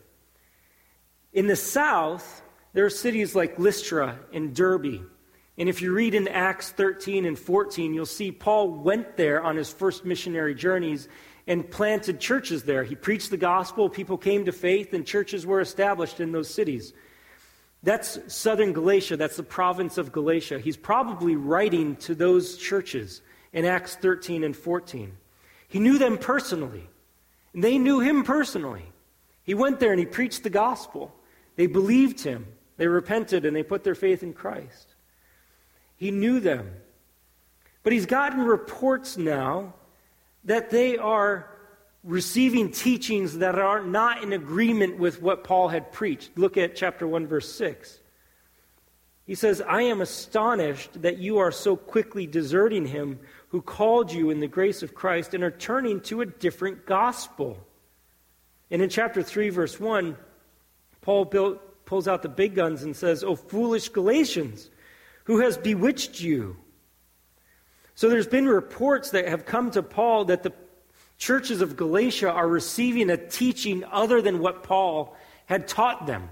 In 1.34 1.48
the 1.48 1.58
south, 1.58 2.42
there 2.72 2.86
are 2.86 2.90
cities 2.90 3.36
like 3.36 3.60
Lystra 3.60 4.18
and 4.32 4.56
Derbe. 4.56 5.02
And 5.62 5.70
if 5.70 5.80
you 5.80 5.94
read 5.94 6.16
in 6.16 6.28
Acts 6.28 6.72
13 6.72 7.24
and 7.24 7.38
14, 7.38 7.94
you'll 7.94 8.08
see 8.08 8.32
Paul 8.32 8.72
went 8.72 9.16
there 9.16 9.44
on 9.44 9.56
his 9.56 9.72
first 9.72 10.04
missionary 10.04 10.56
journeys 10.56 11.08
and 11.46 11.70
planted 11.70 12.20
churches 12.20 12.64
there. 12.64 12.84
He 12.84 12.96
preached 12.96 13.30
the 13.30 13.38
gospel, 13.38 13.88
people 13.88 14.18
came 14.18 14.44
to 14.46 14.52
faith, 14.52 14.92
and 14.96 15.06
churches 15.06 15.46
were 15.46 15.62
established 15.62 16.20
in 16.20 16.32
those 16.32 16.52
cities. 16.52 16.94
That's 17.84 18.18
southern 18.34 18.74
Galatia, 18.74 19.18
that's 19.18 19.38
the 19.38 19.44
province 19.44 20.00
of 20.00 20.12
Galatia. 20.12 20.58
He's 20.58 20.78
probably 20.78 21.36
writing 21.36 21.96
to 21.98 22.16
those 22.16 22.58
churches 22.58 23.22
in 23.54 23.64
Acts 23.64 23.94
13 23.98 24.44
and 24.44 24.58
14. 24.58 25.16
He 25.68 25.78
knew 25.78 26.00
them 26.00 26.18
personally, 26.18 26.90
and 27.54 27.64
they 27.64 27.78
knew 27.78 28.00
him 28.00 28.24
personally. 28.24 28.92
He 29.44 29.54
went 29.54 29.80
there 29.80 29.92
and 29.92 30.00
he 30.00 30.08
preached 30.08 30.42
the 30.42 30.50
gospel. 30.50 31.14
They 31.56 31.68
believed 31.68 32.22
him, 32.22 32.48
they 32.78 32.88
repented, 32.88 33.46
and 33.46 33.56
they 33.56 33.62
put 33.62 33.84
their 33.84 33.94
faith 33.94 34.24
in 34.24 34.34
Christ. 34.34 34.91
He 36.02 36.10
knew 36.10 36.40
them. 36.40 36.68
But 37.84 37.94
he's 37.94 38.08
gotten 38.08 38.42
reports 38.42 39.18
now 39.18 39.76
that 40.46 40.72
they 40.72 40.98
are 40.98 41.48
receiving 42.04 42.72
teachings 42.72 43.38
that 43.38 43.60
are 43.60 43.84
not 43.84 44.24
in 44.24 44.34
agreement 44.34 44.98
with 44.98 45.22
what 45.22 45.44
Paul 45.44 45.68
had 45.68 45.92
preached. 45.92 46.32
Look 46.36 46.58
at 46.58 46.76
chapter 46.76 47.06
1, 47.06 47.28
verse 47.28 47.54
6. 47.54 48.00
He 49.28 49.36
says, 49.36 49.62
I 49.62 49.84
am 49.84 50.02
astonished 50.02 51.04
that 51.04 51.20
you 51.20 51.38
are 51.38 51.52
so 51.52 51.76
quickly 51.76 52.26
deserting 52.26 52.88
him 52.88 53.20
who 53.50 53.62
called 53.62 54.12
you 54.12 54.32
in 54.32 54.40
the 54.40 54.48
grace 54.48 54.82
of 54.82 54.96
Christ 54.96 55.36
and 55.36 55.44
are 55.44 55.52
turning 55.52 56.02
to 56.02 56.22
a 56.22 56.26
different 56.26 56.88
gospel. 56.88 57.60
And 58.72 58.82
in 58.82 58.90
chapter 58.90 59.22
3, 59.22 59.50
verse 59.50 59.80
1, 59.80 60.18
Paul 61.02 61.26
built, 61.26 61.86
pulls 61.86 62.08
out 62.08 62.24
the 62.24 62.28
big 62.28 62.56
guns 62.56 62.82
and 62.82 62.96
says, 62.96 63.24
O 63.24 63.36
foolish 63.36 63.90
Galatians! 63.90 64.72
Who 65.26 65.40
has 65.40 65.58
bewitched 65.58 66.20
you? 66.20 66.58
So 67.96 68.10
there's 68.10 68.28
been 68.28 68.48
reports 68.48 69.12
that 69.12 69.28
have 69.28 69.46
come 69.46 69.72
to 69.72 69.84
Paul 69.84 70.26
that 70.26 70.44
the 70.44 70.54
churches 71.18 71.62
of 71.62 71.78
Galatia 71.78 72.32
are 72.32 72.48
receiving 72.48 73.10
a 73.10 73.18
teaching 73.18 73.84
other 73.92 74.22
than 74.22 74.40
what 74.40 74.64
Paul 74.64 75.16
had 75.46 75.68
taught 75.68 76.08
them. 76.08 76.32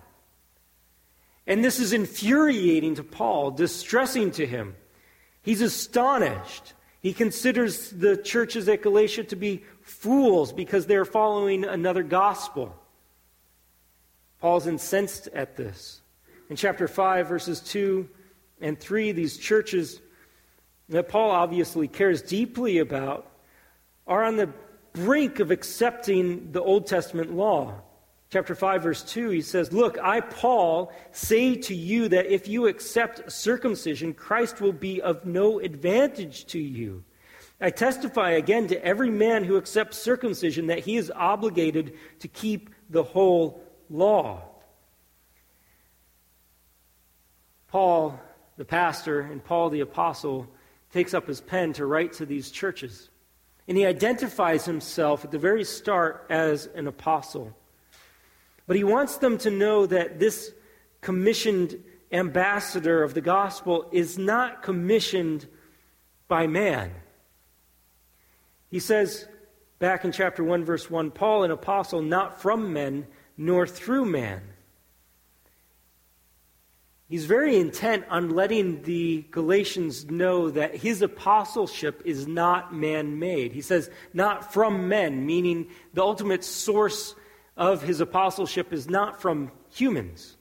And 1.45 1.63
this 1.63 1.79
is 1.79 1.93
infuriating 1.93 2.95
to 2.95 3.03
Paul, 3.03 3.51
distressing 3.51 4.31
to 4.31 4.45
him. 4.45 4.75
He's 5.41 5.61
astonished. 5.61 6.73
He 7.01 7.13
considers 7.13 7.89
the 7.91 8.17
churches 8.17 8.67
at 8.67 8.81
Galatia 8.81 9.23
to 9.25 9.35
be 9.35 9.63
fools 9.81 10.51
because 10.51 10.85
they're 10.85 11.05
following 11.05 11.65
another 11.65 12.03
gospel. 12.03 12.75
Paul's 14.39 14.67
incensed 14.67 15.27
at 15.33 15.55
this. 15.55 16.01
In 16.49 16.55
chapter 16.55 16.87
5, 16.87 17.27
verses 17.27 17.59
2 17.61 18.09
and 18.61 18.79
three, 18.79 19.11
these 19.11 19.37
churches 19.37 20.01
that 20.89 21.07
Paul 21.07 21.31
obviously 21.31 21.87
cares 21.87 22.21
deeply 22.21 22.79
about 22.79 23.31
are 24.07 24.23
on 24.23 24.35
the 24.35 24.49
brink 24.93 25.39
of 25.39 25.51
accepting 25.51 26.51
the 26.51 26.61
Old 26.61 26.87
Testament 26.87 27.33
law. 27.33 27.81
Chapter 28.31 28.53
5, 28.53 28.83
verse 28.83 29.03
2, 29.03 29.29
he 29.29 29.41
says, 29.41 29.73
Look, 29.73 29.97
I, 29.97 30.21
Paul, 30.21 30.91
say 31.11 31.55
to 31.55 31.73
you 31.73 32.09
that 32.09 32.27
if 32.27 32.47
you 32.47 32.67
accept 32.67 33.31
circumcision, 33.31 34.13
Christ 34.13 34.61
will 34.61 34.73
be 34.73 35.01
of 35.01 35.25
no 35.25 35.59
advantage 35.59 36.45
to 36.47 36.59
you. 36.59 37.03
I 37.61 37.71
testify 37.71 38.31
again 38.31 38.67
to 38.67 38.85
every 38.85 39.09
man 39.09 39.43
who 39.43 39.57
accepts 39.57 39.97
circumcision 39.97 40.67
that 40.67 40.79
he 40.79 40.95
is 40.95 41.11
obligated 41.13 41.97
to 42.19 42.27
keep 42.27 42.69
the 42.89 43.03
whole 43.03 43.63
law. 43.89 44.43
Paul 47.67 48.19
the 48.59 48.65
pastor, 48.65 49.21
and 49.21 49.41
Paul 49.41 49.69
the 49.69 49.79
apostle 49.79 50.45
takes 50.91 51.13
up 51.13 51.27
his 51.27 51.39
pen 51.39 51.71
to 51.73 51.85
write 51.85 52.11
to 52.13 52.25
these 52.25 52.51
churches. 52.51 53.09
And 53.69 53.77
he 53.77 53.85
identifies 53.85 54.65
himself 54.65 55.23
at 55.23 55.31
the 55.31 55.39
very 55.39 55.63
start 55.63 56.25
as 56.29 56.65
an 56.75 56.85
apostle. 56.85 57.55
But 58.67 58.75
he 58.75 58.83
wants 58.83 59.15
them 59.15 59.37
to 59.39 59.49
know 59.49 59.85
that 59.85 60.19
this 60.19 60.51
commissioned 60.99 61.81
ambassador 62.11 63.01
of 63.01 63.13
the 63.13 63.21
gospel 63.21 63.87
is 63.93 64.17
not 64.17 64.61
commissioned 64.61 65.47
by 66.27 66.45
man. 66.45 66.91
He 68.69 68.79
says 68.79 69.25
back 69.79 70.03
in 70.03 70.11
chapter 70.11 70.43
1, 70.43 70.65
verse 70.65 70.91
1 70.91 71.11
Paul, 71.11 71.45
an 71.45 71.51
apostle, 71.51 72.01
not 72.01 72.41
from 72.41 72.73
men, 72.73 73.07
nor 73.37 73.65
through 73.65 74.03
man. 74.03 74.41
He's 77.09 77.25
very 77.25 77.57
intent 77.57 78.05
on 78.11 78.29
letting 78.29 78.83
the 78.83 79.25
Galatians 79.31 80.05
know 80.11 80.51
that 80.51 80.75
his 80.75 81.01
apostleship 81.01 82.03
is 82.05 82.27
not 82.27 82.71
man 82.71 83.17
made. 83.17 83.51
He 83.51 83.61
says, 83.61 83.89
not 84.13 84.53
from 84.53 84.87
men, 84.87 85.25
meaning 85.25 85.69
the 85.95 86.03
ultimate 86.03 86.43
source 86.43 87.15
of 87.57 87.81
his 87.81 87.99
apostleship 87.99 88.71
is 88.71 88.87
not 88.87 89.19
from 89.19 89.51
humans. 89.71 90.37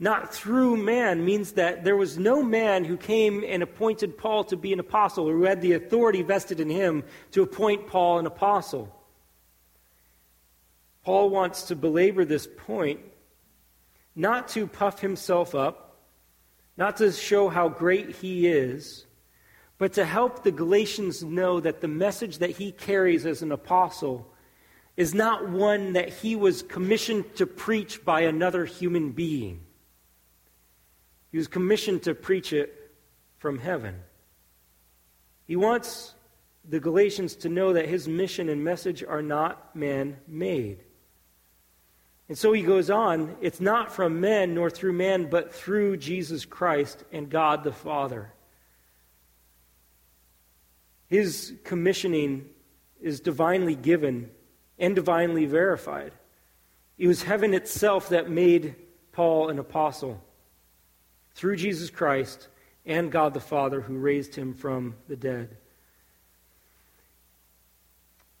Not 0.00 0.34
through 0.34 0.78
man 0.78 1.24
means 1.24 1.52
that 1.52 1.84
there 1.84 1.96
was 1.96 2.18
no 2.18 2.42
man 2.42 2.84
who 2.84 2.96
came 2.96 3.44
and 3.46 3.62
appointed 3.62 4.18
Paul 4.18 4.42
to 4.44 4.56
be 4.56 4.72
an 4.72 4.80
apostle 4.80 5.28
or 5.28 5.32
who 5.32 5.44
had 5.44 5.62
the 5.62 5.74
authority 5.74 6.22
vested 6.22 6.58
in 6.58 6.68
him 6.68 7.04
to 7.30 7.42
appoint 7.42 7.86
Paul 7.86 8.18
an 8.18 8.26
apostle. 8.26 8.92
Paul 11.04 11.30
wants 11.30 11.64
to 11.64 11.76
belabor 11.76 12.24
this 12.24 12.48
point, 12.56 12.98
not 14.16 14.48
to 14.48 14.66
puff 14.66 15.00
himself 15.00 15.54
up, 15.54 15.83
not 16.76 16.96
to 16.98 17.12
show 17.12 17.48
how 17.48 17.68
great 17.68 18.16
he 18.16 18.46
is, 18.46 19.06
but 19.78 19.94
to 19.94 20.04
help 20.04 20.42
the 20.42 20.52
Galatians 20.52 21.22
know 21.22 21.60
that 21.60 21.80
the 21.80 21.88
message 21.88 22.38
that 22.38 22.50
he 22.50 22.72
carries 22.72 23.26
as 23.26 23.42
an 23.42 23.52
apostle 23.52 24.30
is 24.96 25.14
not 25.14 25.48
one 25.48 25.94
that 25.94 26.08
he 26.08 26.36
was 26.36 26.62
commissioned 26.62 27.34
to 27.36 27.46
preach 27.46 28.04
by 28.04 28.22
another 28.22 28.64
human 28.64 29.10
being. 29.10 29.60
He 31.32 31.38
was 31.38 31.48
commissioned 31.48 32.04
to 32.04 32.14
preach 32.14 32.52
it 32.52 32.92
from 33.38 33.58
heaven. 33.58 33.96
He 35.46 35.56
wants 35.56 36.14
the 36.68 36.78
Galatians 36.78 37.34
to 37.36 37.48
know 37.48 37.72
that 37.72 37.88
his 37.88 38.06
mission 38.06 38.48
and 38.48 38.62
message 38.62 39.02
are 39.02 39.22
not 39.22 39.74
man 39.74 40.18
made. 40.28 40.83
And 42.28 42.38
so 42.38 42.52
he 42.52 42.62
goes 42.62 42.90
on 42.90 43.36
it's 43.40 43.60
not 43.60 43.92
from 43.92 44.20
men 44.20 44.54
nor 44.54 44.70
through 44.70 44.94
man, 44.94 45.28
but 45.28 45.54
through 45.54 45.98
Jesus 45.98 46.44
Christ 46.44 47.04
and 47.12 47.28
God 47.28 47.64
the 47.64 47.72
Father. 47.72 48.32
His 51.08 51.52
commissioning 51.64 52.48
is 53.00 53.20
divinely 53.20 53.74
given 53.74 54.30
and 54.78 54.94
divinely 54.94 55.44
verified. 55.44 56.12
It 56.96 57.06
was 57.06 57.22
heaven 57.22 57.54
itself 57.54 58.08
that 58.08 58.30
made 58.30 58.76
Paul 59.12 59.50
an 59.50 59.58
apostle 59.58 60.22
through 61.34 61.56
Jesus 61.56 61.90
Christ 61.90 62.48
and 62.86 63.12
God 63.12 63.34
the 63.34 63.40
Father 63.40 63.80
who 63.80 63.98
raised 63.98 64.34
him 64.34 64.54
from 64.54 64.94
the 65.08 65.16
dead. 65.16 65.56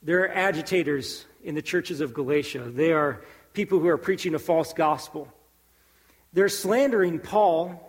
There 0.02 0.22
are 0.22 0.28
agitators 0.28 1.24
in 1.42 1.54
the 1.54 1.62
churches 1.62 2.00
of 2.00 2.14
Galatia. 2.14 2.70
They 2.70 2.92
are 2.92 3.24
people 3.54 3.78
who 3.78 3.88
are 3.88 3.96
preaching 3.96 4.34
a 4.34 4.38
false 4.38 4.72
gospel. 4.74 5.32
They're 6.32 6.48
slandering 6.48 7.20
Paul. 7.20 7.80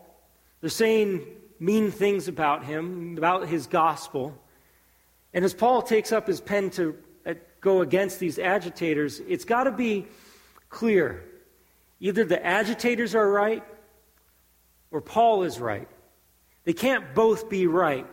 They're 0.61 0.69
saying 0.69 1.25
mean 1.59 1.91
things 1.91 2.27
about 2.27 2.63
him, 2.63 3.17
about 3.17 3.47
his 3.47 3.67
gospel. 3.67 4.39
And 5.33 5.43
as 5.43 5.53
Paul 5.53 5.81
takes 5.81 6.11
up 6.11 6.27
his 6.27 6.39
pen 6.39 6.69
to 6.71 6.95
uh, 7.25 7.33
go 7.59 7.81
against 7.81 8.19
these 8.19 8.39
agitators, 8.39 9.19
it's 9.27 9.45
got 9.45 9.65
to 9.65 9.71
be 9.71 10.05
clear. 10.69 11.25
Either 11.99 12.23
the 12.23 12.45
agitators 12.45 13.15
are 13.15 13.29
right 13.29 13.63
or 14.91 15.01
Paul 15.01 15.43
is 15.43 15.59
right. 15.59 15.87
They 16.63 16.73
can't 16.73 17.15
both 17.15 17.49
be 17.49 17.67
right. 17.67 18.07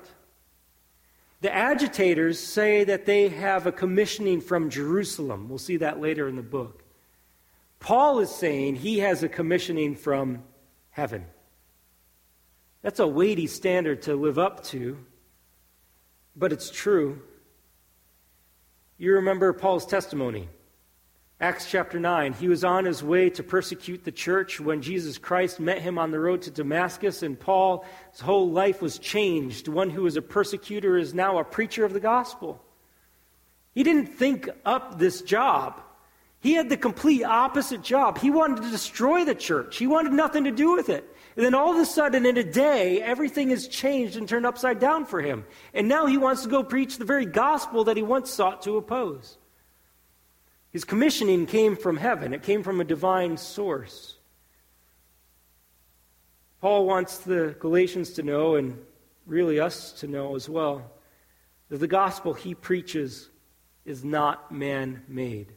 The 1.43 1.55
agitators 1.55 2.39
say 2.39 2.85
that 2.85 3.05
they 3.05 3.29
have 3.29 3.67
a 3.67 3.73
commissioning 3.73 4.41
from 4.41 4.71
Jerusalem. 4.71 5.49
We'll 5.49 5.59
see 5.59 5.79
that 5.79 6.01
later 6.01 6.29
in 6.29 6.37
the 6.37 6.43
book. 6.43 6.82
Paul 7.83 8.21
is 8.21 8.31
saying 8.31 8.77
he 8.77 9.01
has 9.01 9.25
a 9.25 9.29
commissioning 9.29 9.97
from 9.97 10.45
heaven. 10.91 11.27
That's 12.81 13.01
a 13.01 13.09
weighty 13.09 13.49
standard 13.49 14.03
to 14.03 14.15
live 14.15 14.39
up 14.39 14.63
to, 14.67 15.05
but 16.37 16.53
it's 16.53 16.71
true. 16.71 17.21
You 18.99 19.15
remember 19.15 19.53
Paul's 19.53 19.85
testimony. 19.85 20.49
Acts 21.41 21.69
chapter 21.69 21.99
9. 21.99 22.35
He 22.35 22.47
was 22.47 22.63
on 22.63 22.85
his 22.85 23.03
way 23.03 23.29
to 23.31 23.43
persecute 23.43 24.05
the 24.05 24.13
church 24.13 24.61
when 24.61 24.81
Jesus 24.81 25.19
Christ 25.19 25.59
met 25.59 25.83
him 25.83 25.99
on 25.99 26.13
the 26.13 26.21
road 26.21 26.43
to 26.43 26.53
Damascus, 26.53 27.25
and 27.25 27.39
Paul's 27.39 27.85
whole 28.23 28.49
life 28.49 28.81
was 28.81 28.97
changed. 28.97 29.67
One 29.67 29.91
who 29.91 30.03
was 30.03 30.17
a 30.17 30.23
persecutor 30.23 30.97
is 30.97 31.15
now 31.15 31.39
a 31.39 31.45
preacher 31.45 31.85
of 31.85 31.95
the 31.95 32.01
gospel. 32.01 32.63
He 33.75 33.83
didn't 33.83 34.07
think 34.07 34.49
up 34.65 35.01
this 35.01 35.21
job. 35.23 35.83
He 36.43 36.55
had 36.55 36.69
the 36.69 36.77
complete 36.77 37.23
opposite 37.23 37.83
job. 37.83 38.19
He 38.19 38.29
wanted 38.29 38.65
to 38.65 38.71
destroy 38.71 39.25
the 39.25 39.35
church, 39.35 39.79
he 39.79 39.87
wanted 39.87 40.13
nothing 40.13 40.45
to 40.45 40.51
do 40.51 40.75
with 40.75 40.89
it. 40.89 41.09
And 41.37 41.47
then 41.47 41.55
all 41.55 41.73
of 41.73 41.79
a 41.79 41.87
sudden, 41.87 42.27
in 42.27 42.37
a 42.37 42.45
day, 42.45 43.01
everything 43.01 43.49
has 43.51 43.67
changed 43.67 44.17
and 44.17 44.29
turned 44.29 44.45
upside 44.45 44.79
down 44.79 45.07
for 45.07 45.23
him. 45.23 45.47
And 45.73 45.89
now 45.89 46.05
he 46.05 46.19
wants 46.19 46.43
to 46.43 46.49
go 46.49 46.63
preach 46.63 46.99
the 46.99 47.07
very 47.07 47.25
gospel 47.25 47.85
that 47.85 47.97
he 47.97 48.03
once 48.03 48.29
sought 48.29 48.61
to 48.63 48.77
oppose. 48.77 49.39
His 50.73 50.85
commissioning 50.85 51.47
came 51.47 51.77
from 51.77 51.97
heaven, 51.97 52.35
it 52.35 52.43
came 52.43 52.63
from 52.63 52.81
a 52.81 52.85
divine 52.85 53.37
source. 53.37 54.17
Paul 56.61 56.87
wants 56.87 57.19
the 57.19 57.55
Galatians 57.61 58.11
to 58.15 58.23
know, 58.23 58.57
and 58.57 58.79
really 59.27 59.61
us 59.61 59.93
to 60.01 60.09
know 60.09 60.35
as 60.35 60.49
well, 60.49 60.91
that 61.69 61.79
the 61.79 61.87
gospel 61.87 62.35
he 62.35 62.55
preaches 62.55 63.31
is 63.85 64.05
not 64.05 64.53
man 64.53 65.05
made. 65.09 65.53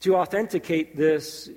To 0.00 0.16
authenticate 0.16 0.96
this, 0.96 1.50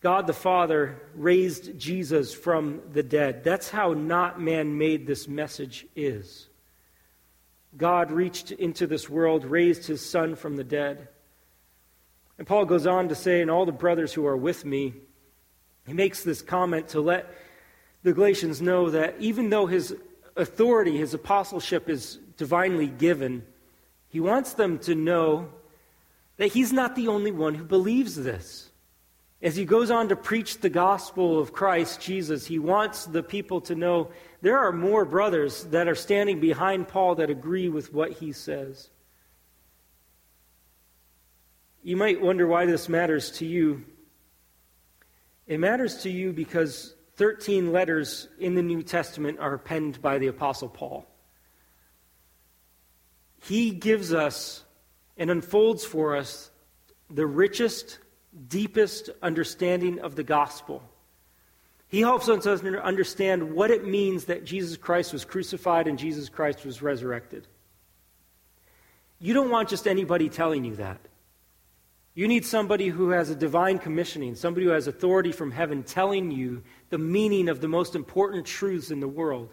God 0.00 0.26
the 0.26 0.32
Father 0.32 1.00
raised 1.14 1.78
Jesus 1.78 2.34
from 2.34 2.82
the 2.92 3.04
dead. 3.04 3.44
That's 3.44 3.70
how 3.70 3.92
not 3.92 4.40
man 4.40 4.76
made 4.76 5.06
this 5.06 5.28
message 5.28 5.86
is. 5.94 6.48
God 7.76 8.10
reached 8.10 8.50
into 8.50 8.86
this 8.86 9.08
world, 9.08 9.44
raised 9.44 9.86
his 9.86 10.04
Son 10.04 10.34
from 10.34 10.56
the 10.56 10.64
dead. 10.64 11.08
And 12.36 12.46
Paul 12.46 12.64
goes 12.64 12.86
on 12.86 13.08
to 13.08 13.14
say, 13.14 13.40
and 13.40 13.50
all 13.50 13.64
the 13.64 13.72
brothers 13.72 14.12
who 14.12 14.26
are 14.26 14.36
with 14.36 14.64
me, 14.64 14.94
he 15.86 15.92
makes 15.92 16.24
this 16.24 16.42
comment 16.42 16.88
to 16.88 17.00
let 17.00 17.32
the 18.02 18.12
Galatians 18.12 18.60
know 18.60 18.90
that 18.90 19.14
even 19.20 19.50
though 19.50 19.66
his 19.66 19.94
authority, 20.36 20.96
his 20.96 21.14
apostleship 21.14 21.88
is 21.88 22.18
divinely 22.36 22.88
given, 22.88 23.44
he 24.08 24.18
wants 24.18 24.54
them 24.54 24.78
to 24.80 24.94
know 24.96 25.48
that 26.36 26.52
he's 26.52 26.72
not 26.72 26.96
the 26.96 27.08
only 27.08 27.30
one 27.30 27.54
who 27.54 27.64
believes 27.64 28.16
this. 28.16 28.70
As 29.42 29.56
he 29.56 29.64
goes 29.64 29.90
on 29.90 30.08
to 30.08 30.16
preach 30.16 30.60
the 30.60 30.70
gospel 30.70 31.38
of 31.38 31.52
Christ 31.52 32.00
Jesus, 32.00 32.46
he 32.46 32.60
wants 32.60 33.06
the 33.06 33.24
people 33.24 33.60
to 33.62 33.74
know 33.74 34.10
there 34.40 34.58
are 34.58 34.72
more 34.72 35.04
brothers 35.04 35.64
that 35.64 35.88
are 35.88 35.96
standing 35.96 36.38
behind 36.38 36.86
Paul 36.86 37.16
that 37.16 37.28
agree 37.28 37.68
with 37.68 37.92
what 37.92 38.12
he 38.12 38.32
says. 38.32 38.88
You 41.82 41.96
might 41.96 42.20
wonder 42.20 42.46
why 42.46 42.66
this 42.66 42.88
matters 42.88 43.32
to 43.32 43.46
you. 43.46 43.84
It 45.48 45.58
matters 45.58 46.02
to 46.02 46.10
you 46.10 46.32
because 46.32 46.94
13 47.16 47.72
letters 47.72 48.28
in 48.38 48.54
the 48.54 48.62
New 48.62 48.84
Testament 48.84 49.40
are 49.40 49.58
penned 49.58 50.00
by 50.00 50.18
the 50.18 50.28
Apostle 50.28 50.68
Paul. 50.68 51.06
He 53.40 53.70
gives 53.72 54.14
us 54.14 54.62
and 55.16 55.30
unfolds 55.30 55.84
for 55.84 56.16
us 56.16 56.50
the 57.10 57.26
richest, 57.26 57.98
deepest 58.48 59.10
understanding 59.22 60.00
of 60.00 60.16
the 60.16 60.22
gospel. 60.22 60.82
He 61.88 62.00
helps 62.00 62.28
us 62.28 62.46
understand 62.46 63.52
what 63.52 63.70
it 63.70 63.86
means 63.86 64.24
that 64.24 64.44
Jesus 64.46 64.78
Christ 64.78 65.12
was 65.12 65.26
crucified 65.26 65.86
and 65.86 65.98
Jesus 65.98 66.30
Christ 66.30 66.64
was 66.64 66.80
resurrected. 66.80 67.46
You 69.20 69.34
don't 69.34 69.50
want 69.50 69.68
just 69.68 69.86
anybody 69.86 70.30
telling 70.30 70.64
you 70.64 70.76
that. 70.76 71.00
You 72.14 72.28
need 72.28 72.44
somebody 72.44 72.88
who 72.88 73.10
has 73.10 73.30
a 73.30 73.36
divine 73.36 73.78
commissioning, 73.78 74.34
somebody 74.34 74.66
who 74.66 74.72
has 74.72 74.86
authority 74.86 75.32
from 75.32 75.50
heaven 75.50 75.82
telling 75.82 76.30
you 76.30 76.62
the 76.90 76.98
meaning 76.98 77.48
of 77.48 77.60
the 77.60 77.68
most 77.68 77.94
important 77.94 78.46
truths 78.46 78.90
in 78.90 79.00
the 79.00 79.08
world. 79.08 79.52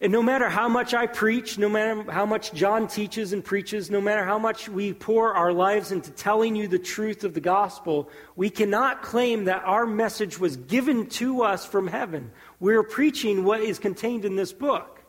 And 0.00 0.12
no 0.12 0.22
matter 0.22 0.48
how 0.48 0.68
much 0.68 0.94
I 0.94 1.08
preach, 1.08 1.58
no 1.58 1.68
matter 1.68 2.08
how 2.10 2.24
much 2.24 2.52
John 2.52 2.86
teaches 2.86 3.32
and 3.32 3.44
preaches, 3.44 3.90
no 3.90 4.00
matter 4.00 4.24
how 4.24 4.38
much 4.38 4.68
we 4.68 4.92
pour 4.92 5.34
our 5.34 5.52
lives 5.52 5.90
into 5.90 6.12
telling 6.12 6.54
you 6.54 6.68
the 6.68 6.78
truth 6.78 7.24
of 7.24 7.34
the 7.34 7.40
gospel, 7.40 8.08
we 8.36 8.48
cannot 8.48 9.02
claim 9.02 9.44
that 9.46 9.64
our 9.64 9.86
message 9.86 10.38
was 10.38 10.56
given 10.56 11.06
to 11.06 11.42
us 11.42 11.66
from 11.66 11.88
heaven. 11.88 12.30
We're 12.60 12.84
preaching 12.84 13.42
what 13.42 13.60
is 13.60 13.80
contained 13.80 14.24
in 14.24 14.36
this 14.36 14.52
book. 14.52 15.02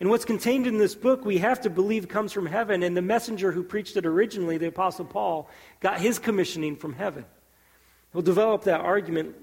And 0.00 0.08
what's 0.08 0.24
contained 0.24 0.66
in 0.66 0.78
this 0.78 0.94
book, 0.94 1.26
we 1.26 1.38
have 1.38 1.60
to 1.62 1.70
believe 1.70 2.08
comes 2.08 2.32
from 2.32 2.46
heaven. 2.46 2.82
And 2.82 2.96
the 2.96 3.02
messenger 3.02 3.52
who 3.52 3.62
preached 3.62 3.96
it 3.98 4.06
originally, 4.06 4.56
the 4.56 4.68
Apostle 4.68 5.04
Paul, 5.04 5.50
got 5.80 6.00
his 6.00 6.18
commissioning 6.18 6.76
from 6.76 6.94
heaven. 6.94 7.26
He'll 8.14 8.22
develop 8.22 8.62
that 8.64 8.80
argument 8.80 9.36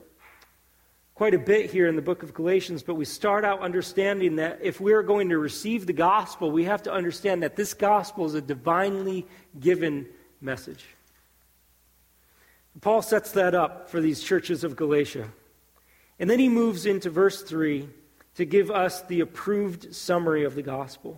quite 1.15 1.33
a 1.33 1.39
bit 1.39 1.71
here 1.71 1.87
in 1.87 1.95
the 1.95 2.01
book 2.01 2.23
of 2.23 2.33
Galatians, 2.33 2.83
but 2.83 2.95
we 2.95 3.05
start 3.05 3.45
out 3.45 3.61
understanding 3.61 4.35
that 4.35 4.59
if 4.61 4.81
we're 4.81 5.01
going 5.01 5.29
to 5.29 5.37
receive 5.37 5.85
the 5.85 5.93
gospel, 5.93 6.51
we 6.51 6.65
have 6.65 6.83
to 6.83 6.91
understand 6.91 7.41
that 7.41 7.55
this 7.55 7.73
gospel 7.73 8.25
is 8.25 8.33
a 8.33 8.41
divinely 8.41 9.25
given 9.57 10.05
message. 10.41 10.83
Paul 12.81 13.01
sets 13.01 13.31
that 13.31 13.55
up 13.55 13.89
for 13.89 14.01
these 14.01 14.21
churches 14.21 14.65
of 14.65 14.75
Galatia. 14.75 15.29
And 16.19 16.29
then 16.29 16.39
he 16.39 16.49
moves 16.49 16.85
into 16.85 17.09
verse 17.09 17.41
3 17.41 17.87
to 18.35 18.43
give 18.43 18.69
us 18.69 19.01
the 19.03 19.21
approved 19.21 19.95
summary 19.95 20.43
of 20.43 20.55
the 20.55 20.61
gospel. 20.61 21.17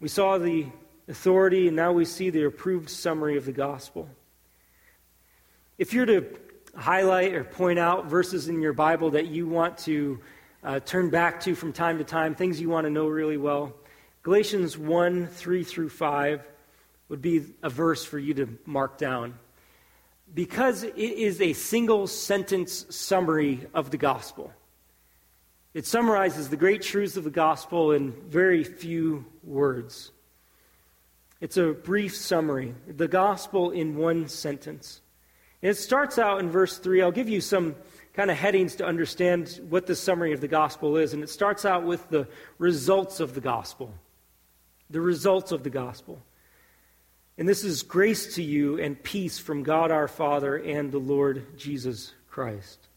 We 0.00 0.08
saw 0.08 0.36
the 0.36 0.66
authority, 1.08 1.68
and 1.68 1.76
now 1.76 1.92
we 1.92 2.04
see 2.04 2.28
the 2.28 2.44
approved 2.44 2.90
summary 2.90 3.38
of 3.38 3.46
the 3.46 3.52
gospel. 3.52 4.10
If 5.78 5.94
you're 5.94 6.04
to 6.04 6.26
highlight 6.76 7.34
or 7.34 7.44
point 7.44 7.78
out 7.78 8.06
verses 8.06 8.48
in 8.48 8.60
your 8.60 8.72
Bible 8.72 9.10
that 9.10 9.26
you 9.26 9.46
want 9.46 9.78
to 9.78 10.20
uh, 10.62 10.80
turn 10.80 11.10
back 11.10 11.40
to 11.40 11.54
from 11.54 11.72
time 11.72 11.98
to 11.98 12.04
time, 12.04 12.34
things 12.34 12.60
you 12.60 12.68
want 12.68 12.84
to 12.84 12.90
know 12.90 13.06
really 13.06 13.36
well, 13.36 13.72
Galatians 14.22 14.76
1 14.76 15.28
3 15.28 15.64
through 15.64 15.88
5 15.88 16.42
would 17.08 17.22
be 17.22 17.44
a 17.62 17.70
verse 17.70 18.04
for 18.04 18.18
you 18.18 18.34
to 18.34 18.58
mark 18.66 18.98
down. 18.98 19.38
Because 20.34 20.82
it 20.82 20.96
is 20.96 21.40
a 21.40 21.52
single 21.52 22.08
sentence 22.08 22.86
summary 22.90 23.64
of 23.72 23.92
the 23.92 23.96
gospel. 23.96 24.52
It 25.72 25.86
summarizes 25.86 26.48
the 26.48 26.56
great 26.56 26.82
truths 26.82 27.16
of 27.16 27.22
the 27.22 27.30
gospel 27.30 27.92
in 27.92 28.12
very 28.28 28.64
few 28.64 29.24
words. 29.44 30.10
It's 31.40 31.56
a 31.56 31.72
brief 31.72 32.16
summary, 32.16 32.74
the 32.88 33.06
gospel 33.06 33.70
in 33.70 33.96
one 33.96 34.26
sentence. 34.26 35.02
It 35.62 35.74
starts 35.74 36.18
out 36.18 36.40
in 36.40 36.50
verse 36.50 36.78
3. 36.78 37.02
I'll 37.02 37.12
give 37.12 37.28
you 37.28 37.40
some 37.40 37.74
kind 38.14 38.30
of 38.30 38.36
headings 38.36 38.76
to 38.76 38.86
understand 38.86 39.60
what 39.68 39.86
the 39.86 39.96
summary 39.96 40.32
of 40.32 40.40
the 40.40 40.48
gospel 40.48 40.96
is. 40.96 41.12
And 41.12 41.22
it 41.22 41.30
starts 41.30 41.64
out 41.64 41.84
with 41.84 42.08
the 42.08 42.28
results 42.58 43.20
of 43.20 43.34
the 43.34 43.40
gospel. 43.40 43.92
The 44.90 45.00
results 45.00 45.52
of 45.52 45.62
the 45.62 45.70
gospel. 45.70 46.22
And 47.38 47.48
this 47.48 47.64
is 47.64 47.82
grace 47.82 48.34
to 48.36 48.42
you 48.42 48.80
and 48.80 49.02
peace 49.02 49.38
from 49.38 49.62
God 49.62 49.90
our 49.90 50.08
Father 50.08 50.56
and 50.56 50.90
the 50.90 50.98
Lord 50.98 51.58
Jesus 51.58 52.14
Christ. 52.28 52.88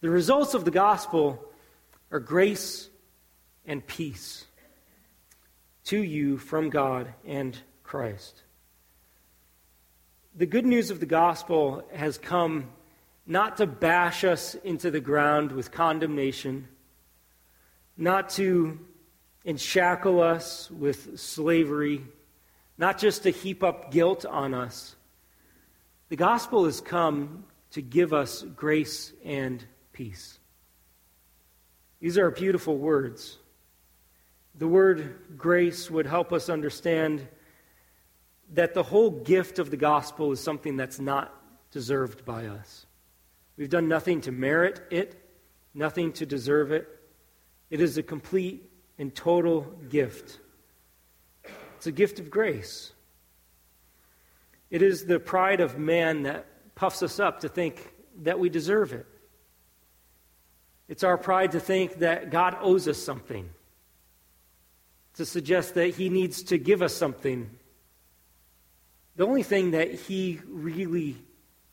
The 0.00 0.10
results 0.10 0.54
of 0.54 0.64
the 0.64 0.70
gospel 0.70 1.42
are 2.10 2.20
grace 2.20 2.88
and 3.66 3.84
peace 3.86 4.44
to 5.84 5.98
you 5.98 6.38
from 6.38 6.70
God 6.70 7.12
and 7.26 7.58
Christ. 7.82 8.41
The 10.34 10.46
good 10.46 10.64
news 10.64 10.90
of 10.90 10.98
the 10.98 11.04
gospel 11.04 11.84
has 11.92 12.16
come 12.16 12.70
not 13.26 13.58
to 13.58 13.66
bash 13.66 14.24
us 14.24 14.54
into 14.54 14.90
the 14.90 14.98
ground 14.98 15.52
with 15.52 15.70
condemnation, 15.70 16.68
not 17.98 18.30
to 18.30 18.80
enshackle 19.44 20.22
us 20.22 20.70
with 20.70 21.20
slavery, 21.20 22.00
not 22.78 22.96
just 22.96 23.24
to 23.24 23.30
heap 23.30 23.62
up 23.62 23.90
guilt 23.90 24.24
on 24.24 24.54
us. 24.54 24.96
The 26.08 26.16
gospel 26.16 26.64
has 26.64 26.80
come 26.80 27.44
to 27.72 27.82
give 27.82 28.14
us 28.14 28.42
grace 28.56 29.12
and 29.26 29.62
peace. 29.92 30.38
These 32.00 32.16
are 32.16 32.30
beautiful 32.30 32.78
words. 32.78 33.36
The 34.54 34.66
word 34.66 35.14
grace 35.36 35.90
would 35.90 36.06
help 36.06 36.32
us 36.32 36.48
understand 36.48 37.28
that 38.52 38.74
the 38.74 38.82
whole 38.82 39.10
gift 39.10 39.58
of 39.58 39.70
the 39.70 39.76
gospel 39.76 40.32
is 40.32 40.40
something 40.40 40.76
that's 40.76 41.00
not 41.00 41.34
deserved 41.70 42.24
by 42.24 42.46
us. 42.46 42.86
We've 43.56 43.70
done 43.70 43.88
nothing 43.88 44.20
to 44.22 44.32
merit 44.32 44.80
it, 44.90 45.16
nothing 45.74 46.12
to 46.14 46.26
deserve 46.26 46.72
it. 46.72 46.88
It 47.70 47.80
is 47.80 47.96
a 47.96 48.02
complete 48.02 48.70
and 48.98 49.14
total 49.14 49.62
gift. 49.88 50.38
It's 51.76 51.86
a 51.86 51.92
gift 51.92 52.18
of 52.18 52.30
grace. 52.30 52.92
It 54.70 54.82
is 54.82 55.04
the 55.04 55.18
pride 55.18 55.60
of 55.60 55.78
man 55.78 56.22
that 56.24 56.46
puffs 56.74 57.02
us 57.02 57.18
up 57.18 57.40
to 57.40 57.48
think 57.48 57.92
that 58.22 58.38
we 58.38 58.48
deserve 58.48 58.92
it. 58.92 59.06
It's 60.88 61.04
our 61.04 61.16
pride 61.16 61.52
to 61.52 61.60
think 61.60 62.00
that 62.00 62.30
God 62.30 62.56
owes 62.60 62.86
us 62.86 62.98
something, 62.98 63.48
to 65.14 65.24
suggest 65.24 65.74
that 65.74 65.94
He 65.94 66.10
needs 66.10 66.42
to 66.44 66.58
give 66.58 66.82
us 66.82 66.94
something 66.94 67.50
the 69.16 69.26
only 69.26 69.42
thing 69.42 69.72
that 69.72 69.92
he 69.92 70.40
really, 70.48 71.16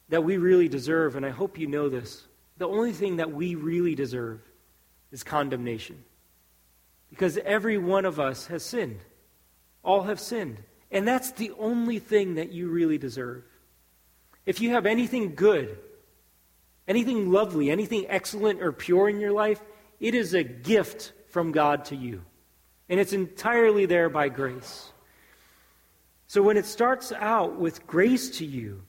that 0.10 0.24
we 0.24 0.38
really 0.38 0.68
deserve, 0.68 1.16
and 1.16 1.26
I 1.26 1.30
hope 1.30 1.58
you 1.58 1.68
know 1.68 1.90
this, 1.90 2.26
the 2.58 2.68
only 2.68 2.92
thing 2.92 3.18
that 3.18 3.32
we 3.32 3.56
really 3.56 3.96
deserve 3.96 4.42
is 5.12 5.24
condemnation. 5.24 6.04
Because 7.10 7.38
every 7.38 7.78
one 7.78 8.06
of 8.06 8.20
us 8.20 8.48
has 8.48 8.64
sinned. 8.64 9.00
All 9.84 10.04
have 10.04 10.20
sinned. 10.20 10.58
And 10.92 11.08
that's 11.08 11.32
the 11.32 11.52
only 11.58 12.00
thing 12.00 12.36
that 12.36 12.52
you 12.52 12.70
really 12.70 12.98
deserve. 12.98 13.44
If 14.46 14.62
you 14.62 14.72
have 14.72 14.86
anything 14.86 15.36
good, 15.36 15.78
anything 16.88 17.32
lovely, 17.32 17.70
anything 17.70 18.06
excellent 18.10 18.62
or 18.62 18.72
pure 18.72 19.10
in 19.10 19.20
your 19.20 19.32
life, 19.32 19.62
it 20.00 20.16
is 20.16 20.34
a 20.34 20.44
gift 20.44 21.14
from 21.30 21.52
God 21.52 21.86
to 21.86 21.96
you. 21.96 22.24
And 22.90 23.00
it's 23.00 23.14
entirely 23.14 23.86
there 23.86 24.10
by 24.10 24.30
grace. 24.30 24.92
So 26.30 26.44
when 26.44 26.58
it 26.58 26.68
starts 26.68 27.12
out 27.12 27.60
with 27.60 27.88
grace 27.88 28.38
to 28.38 28.46
you, 28.46 28.84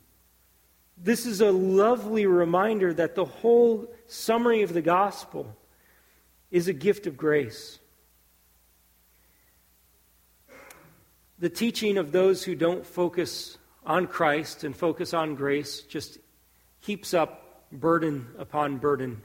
this 0.98 1.24
is 1.24 1.40
a 1.40 1.50
lovely 1.50 2.26
reminder 2.26 2.92
that 2.92 3.14
the 3.14 3.24
whole 3.24 3.90
summary 4.06 4.60
of 4.60 4.74
the 4.74 4.82
gospel 4.82 5.56
is 6.50 6.68
a 6.68 6.74
gift 6.74 7.06
of 7.06 7.16
grace. 7.16 7.78
The 11.38 11.48
teaching 11.48 11.96
of 11.96 12.12
those 12.12 12.44
who 12.44 12.54
don't 12.54 12.84
focus 12.84 13.56
on 13.86 14.06
Christ 14.06 14.62
and 14.62 14.76
focus 14.76 15.14
on 15.14 15.34
grace 15.34 15.80
just 15.80 16.18
heaps 16.80 17.14
up 17.14 17.64
burden 17.72 18.26
upon 18.38 18.76
burden. 18.76 19.22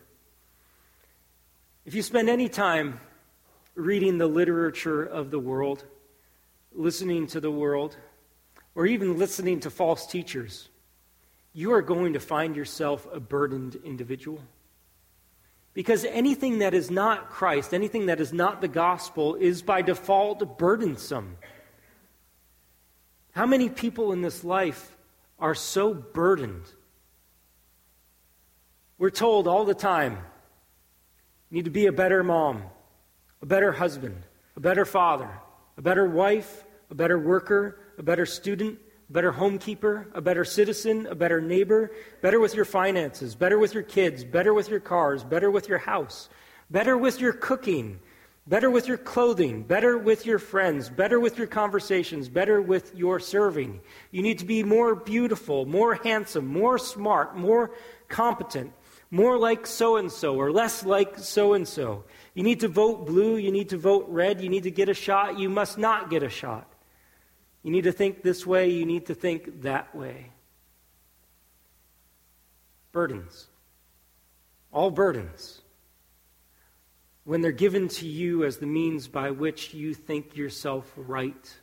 If 1.83 1.93
you 1.93 2.01
spend 2.01 2.29
any 2.29 2.47
time 2.47 3.01
reading 3.73 4.19
the 4.19 4.27
literature 4.27 5.03
of 5.03 5.31
the 5.31 5.39
world, 5.39 5.83
listening 6.71 7.27
to 7.27 7.39
the 7.41 7.51
world, 7.51 7.97
or 8.75 8.85
even 8.85 9.17
listening 9.17 9.61
to 9.61 9.69
false 9.69 10.05
teachers, 10.05 10.69
you 11.53 11.71
are 11.71 11.81
going 11.81 12.13
to 12.13 12.19
find 12.19 12.55
yourself 12.55 13.07
a 13.11 13.19
burdened 13.19 13.75
individual. 13.85 14.41
Because 15.73 16.05
anything 16.05 16.59
that 16.59 16.73
is 16.73 16.91
not 16.91 17.29
Christ, 17.29 17.73
anything 17.73 18.05
that 18.07 18.19
is 18.19 18.33
not 18.33 18.61
the 18.61 18.67
gospel, 18.67 19.35
is 19.35 19.61
by 19.61 19.81
default 19.81 20.57
burdensome. 20.57 21.37
How 23.31 23.45
many 23.45 23.69
people 23.69 24.11
in 24.11 24.21
this 24.21 24.43
life 24.43 24.95
are 25.39 25.55
so 25.55 25.93
burdened? 25.93 26.63
We're 28.97 29.09
told 29.09 29.47
all 29.47 29.65
the 29.65 29.73
time 29.73 30.13
you 31.49 31.55
need 31.57 31.65
to 31.65 31.71
be 31.71 31.85
a 31.85 31.91
better 31.91 32.23
mom, 32.23 32.63
a 33.41 33.45
better 33.45 33.73
husband, 33.73 34.23
a 34.55 34.61
better 34.61 34.85
father, 34.85 35.29
a 35.77 35.81
better 35.81 36.07
wife, 36.07 36.63
a 36.89 36.95
better 36.95 37.19
worker, 37.19 37.77
a 37.97 38.03
better 38.03 38.25
student, 38.25 38.79
a 39.09 39.13
better 39.13 39.31
homekeeper, 39.31 40.05
a 40.13 40.21
better 40.21 40.43
citizen, 40.43 41.07
a 41.07 41.15
better 41.15 41.41
neighbor, 41.41 41.91
better 42.21 42.39
with 42.39 42.55
your 42.55 42.65
finances, 42.65 43.35
better 43.35 43.59
with 43.59 43.73
your 43.73 43.83
kids, 43.83 44.23
better 44.23 44.53
with 44.53 44.69
your 44.69 44.79
cars, 44.79 45.23
better 45.23 45.51
with 45.51 45.69
your 45.69 45.77
house, 45.77 46.29
better 46.69 46.97
with 46.97 47.19
your 47.19 47.33
cooking, 47.33 47.99
better 48.47 48.69
with 48.69 48.87
your 48.87 48.97
clothing, 48.97 49.63
better 49.63 49.97
with 49.97 50.25
your 50.25 50.39
friends, 50.39 50.89
better 50.89 51.19
with 51.19 51.37
your 51.37 51.47
conversations, 51.47 52.29
better 52.29 52.61
with 52.61 52.95
your 52.95 53.19
serving. 53.19 53.79
You 54.11 54.21
need 54.21 54.39
to 54.39 54.45
be 54.45 54.63
more 54.63 54.95
beautiful, 54.95 55.65
more 55.65 55.95
handsome, 55.95 56.47
more 56.47 56.77
smart, 56.77 57.35
more 57.35 57.71
competent, 58.07 58.71
more 59.11 59.37
like 59.37 59.65
so 59.65 59.97
and 59.97 60.11
so, 60.11 60.35
or 60.35 60.51
less 60.51 60.83
like 60.83 61.17
so 61.17 61.53
and 61.53 61.67
so. 61.67 62.03
You 62.33 62.43
need 62.43 62.59
to 62.59 62.67
vote 62.67 63.05
blue, 63.05 63.37
you 63.37 63.51
need 63.51 63.69
to 63.69 63.77
vote 63.77 64.05
red, 64.09 64.41
you 64.41 64.49
need 64.49 64.63
to 64.63 64.71
get 64.71 64.89
a 64.89 64.93
shot, 64.93 65.39
you 65.39 65.49
must 65.49 65.77
not 65.77 66.09
get 66.09 66.21
a 66.21 66.29
shot. 66.29 66.74
You 67.65 67.71
need 67.71 67.85
to 67.85 67.91
think 67.91 68.21
this 68.21 68.45
way, 68.45 68.69
you 68.69 68.85
need 68.85 69.07
to 69.07 69.15
think 69.15 69.63
that 69.63 69.95
way. 69.95 70.29
Burdens. 72.91 73.47
All 74.71 74.91
burdens. 74.91 75.63
When 77.23 77.41
they're 77.41 77.51
given 77.51 77.87
to 77.87 78.05
you 78.05 78.43
as 78.43 78.57
the 78.57 78.67
means 78.67 79.07
by 79.07 79.31
which 79.31 79.73
you 79.73 79.95
think 79.95 80.37
yourself 80.37 80.93
right. 80.95 81.55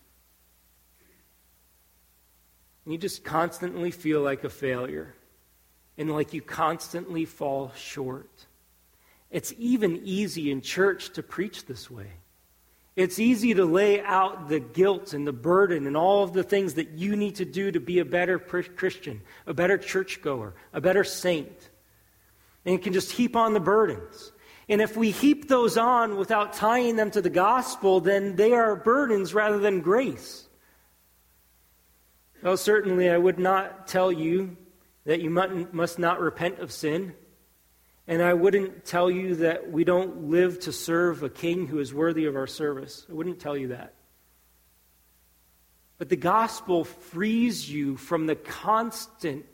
You 2.85 2.99
just 2.99 3.23
constantly 3.23 3.93
feel 3.93 4.23
like 4.23 4.43
a 4.43 4.51
failure 4.51 5.15
and 5.97 6.11
like 6.11 6.33
you 6.33 6.43
constantly 6.43 7.27
fall 7.27 7.71
short. 7.77 8.47
It's 9.31 9.55
even 9.57 10.01
easy 10.03 10.51
in 10.51 10.63
church 10.63 11.13
to 11.13 11.23
preach 11.23 11.67
this 11.67 11.89
way. 11.89 12.11
It's 12.95 13.19
easy 13.19 13.55
to 13.55 13.65
lay 13.65 14.03
out 14.03 14.49
the 14.49 14.61
guilt 14.61 15.15
and 15.15 15.27
the 15.27 15.33
burden 15.33 15.87
and 15.87 15.97
all 15.97 16.25
of 16.25 16.35
the 16.35 16.43
things 16.43 16.75
that 16.75 16.91
you 16.91 17.17
need 17.17 17.37
to 17.37 17.47
do 17.47 17.71
to 17.71 17.81
be 17.81 18.01
a 18.01 18.05
better 18.05 18.39
Christian, 18.39 19.23
a 19.47 19.55
better 19.55 19.79
churchgoer, 19.79 20.55
a 20.75 20.81
better 20.81 21.03
saint. 21.03 21.71
And 22.65 22.75
you 22.75 22.79
can 22.79 22.93
just 22.93 23.13
heap 23.13 23.35
on 23.35 23.55
the 23.55 23.61
burdens. 23.61 24.33
And 24.69 24.81
if 24.81 24.97
we 24.97 25.11
heap 25.11 25.49
those 25.49 25.77
on 25.79 26.17
without 26.17 26.53
tying 26.53 26.97
them 26.97 27.11
to 27.13 27.23
the 27.23 27.31
gospel, 27.31 28.01
then 28.01 28.37
they 28.37 28.53
are 28.53 28.77
burdens 28.77 29.33
rather 29.33 29.59
than 29.59 29.81
grace. 29.81 30.47
Well, 32.43 32.57
certainly 32.57 33.09
I 33.09 33.19
would 33.19 33.39
not 33.39 33.89
tell 33.89 34.13
you 34.13 34.57
that 35.05 35.21
you 35.21 35.31
must 35.31 35.99
not 35.99 36.21
repent 36.21 36.59
of 36.59 36.71
sin. 36.71 37.15
And 38.09 38.21
I 38.21 38.35
wouldn't 38.35 38.85
tell 38.85 39.11
you 39.11 39.37
that 39.37 39.71
we 39.71 39.85
don't 39.85 40.31
live 40.31 40.61
to 40.61 40.73
serve 40.73 41.23
a 41.23 41.31
king 41.31 41.67
who 41.67 41.79
is 41.79 41.95
worthy 41.95 42.27
of 42.27 42.37
our 42.37 42.47
service. 42.49 43.07
I 43.09 43.13
wouldn't 43.13 43.39
tell 43.39 43.57
you 43.57 43.69
that. 43.69 43.95
But 45.99 46.09
the 46.09 46.17
gospel 46.17 46.85
frees 46.85 47.71
you 47.71 47.97
from 47.97 48.27
the 48.27 48.35
constant, 48.35 49.47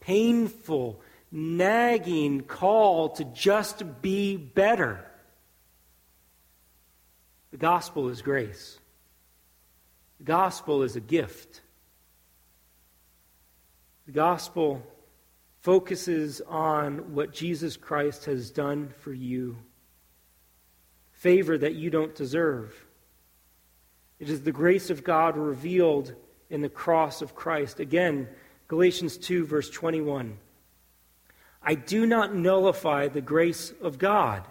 painful, 0.00 1.00
nagging 1.32 2.42
call 2.42 3.10
to 3.10 3.24
just 3.24 4.02
be 4.02 4.36
better. 4.36 5.04
The 7.50 7.56
gospel 7.56 8.10
is 8.10 8.20
grace. 8.20 8.78
The 10.18 10.24
gospel 10.24 10.82
is 10.82 10.96
a 10.96 11.00
gift. 11.00 11.62
The 14.04 14.12
gospel 14.12 14.82
focuses 15.66 16.40
on 16.46 17.12
what 17.12 17.32
Jesus 17.32 17.76
Christ 17.76 18.26
has 18.26 18.52
done 18.52 18.94
for 19.00 19.12
you, 19.12 19.56
favor 21.10 21.58
that 21.58 21.74
you 21.74 21.90
don't 21.90 22.14
deserve. 22.14 22.86
It 24.20 24.30
is 24.30 24.42
the 24.42 24.52
grace 24.52 24.90
of 24.90 25.02
God 25.02 25.36
revealed 25.36 26.14
in 26.50 26.60
the 26.60 26.68
cross 26.68 27.20
of 27.20 27.34
Christ. 27.34 27.80
Again, 27.80 28.28
Galatians 28.68 29.18
2, 29.18 29.44
verse 29.44 29.68
21. 29.68 30.38
I 31.64 31.74
do 31.74 32.06
not 32.06 32.32
nullify 32.32 33.08
the 33.08 33.20
grace 33.20 33.72
of 33.82 33.98
God. 33.98 34.44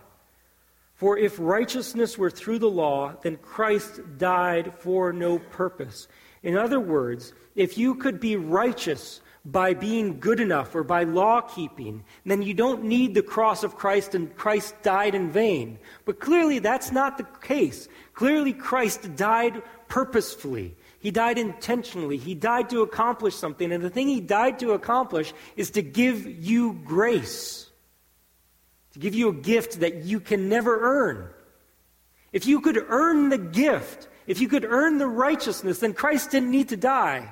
For 0.95 1.17
if 1.17 1.37
righteousness 1.39 2.17
were 2.17 2.29
through 2.29 2.59
the 2.59 2.69
law, 2.69 3.13
then 3.21 3.37
Christ 3.37 4.01
died 4.17 4.73
for 4.79 5.13
no 5.13 5.39
purpose. 5.39 6.09
In 6.43 6.57
other 6.57 6.81
words, 6.81 7.31
if 7.55 7.77
you 7.77 7.95
could 7.95 8.19
be 8.19 8.35
righteous 8.35 9.21
by 9.45 9.75
being 9.75 10.19
good 10.19 10.39
enough 10.39 10.73
or 10.73 10.83
by 10.83 11.03
law 11.03 11.39
keeping, 11.41 12.03
then 12.25 12.41
you 12.41 12.53
don't 12.53 12.83
need 12.83 13.13
the 13.13 13.21
cross 13.21 13.63
of 13.63 13.75
Christ 13.75 14.15
and 14.15 14.35
Christ 14.35 14.75
died 14.81 15.13
in 15.13 15.31
vain. 15.31 15.77
But 16.03 16.19
clearly 16.19 16.59
that's 16.59 16.91
not 16.91 17.17
the 17.17 17.27
case. 17.41 17.87
Clearly 18.13 18.53
Christ 18.53 19.15
died 19.15 19.61
purposefully. 19.87 20.75
He 20.99 21.11
died 21.11 21.37
intentionally. 21.37 22.17
He 22.17 22.33
died 22.33 22.71
to 22.71 22.81
accomplish 22.81 23.35
something. 23.35 23.71
And 23.71 23.83
the 23.83 23.91
thing 23.91 24.07
he 24.07 24.19
died 24.19 24.57
to 24.59 24.71
accomplish 24.71 25.31
is 25.55 25.69
to 25.71 25.83
give 25.83 26.25
you 26.25 26.73
grace, 26.83 27.69
to 28.93 28.99
give 28.99 29.13
you 29.13 29.29
a 29.29 29.33
gift 29.33 29.81
that 29.81 30.05
you 30.05 30.19
can 30.19 30.49
never 30.49 30.79
earn. 30.81 31.29
If 32.33 32.47
you 32.47 32.61
could 32.61 32.83
earn 32.89 33.29
the 33.29 33.37
gift, 33.37 34.07
if 34.25 34.41
you 34.41 34.47
could 34.47 34.65
earn 34.65 34.97
the 34.97 35.07
righteousness, 35.07 35.79
then 35.79 35.93
Christ 35.93 36.31
didn't 36.31 36.49
need 36.49 36.69
to 36.69 36.77
die. 36.77 37.31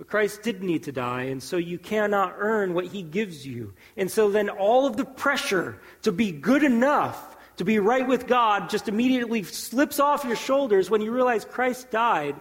But 0.00 0.08
Christ 0.08 0.40
did 0.40 0.62
need 0.62 0.84
to 0.84 0.92
die, 0.92 1.24
and 1.24 1.42
so 1.42 1.58
you 1.58 1.78
cannot 1.78 2.36
earn 2.38 2.72
what 2.72 2.86
he 2.86 3.02
gives 3.02 3.46
you. 3.46 3.74
And 3.98 4.10
so 4.10 4.30
then 4.30 4.48
all 4.48 4.86
of 4.86 4.96
the 4.96 5.04
pressure 5.04 5.78
to 6.04 6.10
be 6.10 6.32
good 6.32 6.62
enough, 6.62 7.36
to 7.58 7.64
be 7.64 7.78
right 7.78 8.08
with 8.08 8.26
God, 8.26 8.70
just 8.70 8.88
immediately 8.88 9.42
slips 9.42 10.00
off 10.00 10.24
your 10.24 10.36
shoulders 10.36 10.88
when 10.88 11.02
you 11.02 11.12
realize 11.12 11.44
Christ 11.44 11.90
died 11.90 12.34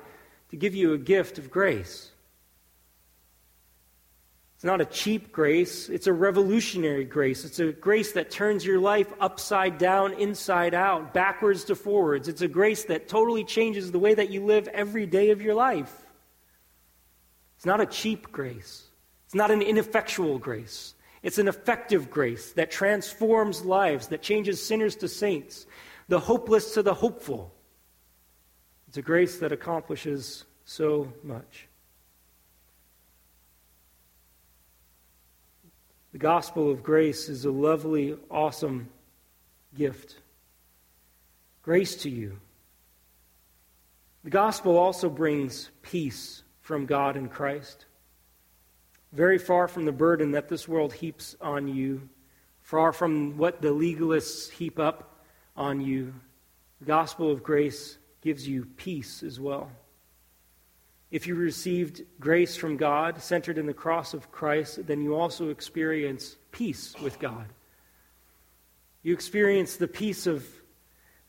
to 0.51 0.55
give 0.55 0.73
you 0.73 0.93
a 0.93 0.97
gift 0.97 1.37
of 1.37 1.51
grace. 1.51 2.09
It's 4.55 4.63
not 4.63 4.79
a 4.79 4.85
cheap 4.85 5.33
grace, 5.33 5.89
it's 5.89 6.07
a 6.07 6.13
revolutionary 6.13 7.03
grace. 7.03 7.43
It's 7.43 7.59
a 7.59 7.73
grace 7.73 8.13
that 8.13 8.31
turns 8.31 8.65
your 8.65 8.79
life 8.79 9.11
upside 9.19 9.77
down, 9.77 10.13
inside 10.13 10.73
out, 10.73 11.13
backwards 11.13 11.65
to 11.65 11.75
forwards. 11.75 12.29
It's 12.29 12.41
a 12.41 12.47
grace 12.47 12.85
that 12.85 13.09
totally 13.09 13.43
changes 13.43 13.91
the 13.91 13.99
way 13.99 14.13
that 14.13 14.29
you 14.29 14.45
live 14.45 14.69
every 14.69 15.05
day 15.05 15.31
of 15.31 15.41
your 15.41 15.55
life. 15.55 16.05
It's 17.59 17.65
not 17.65 17.81
a 17.81 17.85
cheap 17.85 18.31
grace, 18.31 18.85
it's 19.25 19.35
not 19.35 19.51
an 19.51 19.61
ineffectual 19.61 20.39
grace. 20.39 20.95
It's 21.21 21.39
an 21.39 21.49
effective 21.49 22.09
grace 22.09 22.53
that 22.53 22.71
transforms 22.71 23.65
lives, 23.65 24.07
that 24.07 24.21
changes 24.21 24.65
sinners 24.65 24.95
to 24.95 25.09
saints, 25.09 25.67
the 26.07 26.21
hopeless 26.21 26.73
to 26.75 26.81
the 26.81 26.93
hopeful. 26.93 27.53
It's 28.87 28.95
a 28.95 29.01
grace 29.01 29.39
that 29.39 29.51
accomplishes 29.51 30.45
so 30.63 31.11
much. 31.21 31.67
The 36.13 36.19
gospel 36.19 36.71
of 36.71 36.81
grace 36.81 37.27
is 37.27 37.43
a 37.43 37.51
lovely, 37.51 38.15
awesome 38.31 38.87
gift. 39.75 40.15
Grace 41.61 41.97
to 41.97 42.09
you. 42.09 42.39
The 44.23 44.29
gospel 44.29 44.77
also 44.77 45.09
brings 45.09 45.71
peace 45.81 46.43
from 46.69 46.85
God 46.85 47.17
in 47.17 47.29
Christ. 47.29 47.87
Very 49.11 49.39
far 49.39 49.67
from 49.67 49.85
the 49.85 49.91
burden 49.91 50.33
that 50.33 50.49
this 50.49 50.67
world 50.67 50.93
heaps 50.93 51.35
on 51.41 51.67
you, 51.67 52.07
far 52.61 52.93
from 52.93 53.37
what 53.37 53.59
the 53.59 53.69
legalists 53.69 54.51
heap 54.51 54.77
up 54.77 55.25
on 55.57 55.81
you. 55.81 56.13
The 56.79 56.85
gospel 56.85 57.31
of 57.31 57.41
grace 57.41 57.97
gives 58.21 58.47
you 58.47 58.67
peace 58.77 59.23
as 59.23 59.39
well. 59.39 59.71
If 61.09 61.25
you 61.25 61.33
received 61.33 62.03
grace 62.19 62.55
from 62.55 62.77
God, 62.77 63.19
centered 63.19 63.57
in 63.57 63.65
the 63.65 63.73
cross 63.73 64.13
of 64.13 64.31
Christ, 64.31 64.85
then 64.85 65.01
you 65.01 65.15
also 65.15 65.49
experience 65.49 66.35
peace 66.51 66.93
with 67.01 67.17
God. 67.17 67.47
You 69.01 69.11
experience 69.13 69.77
the 69.77 69.87
peace 69.87 70.27
of 70.27 70.45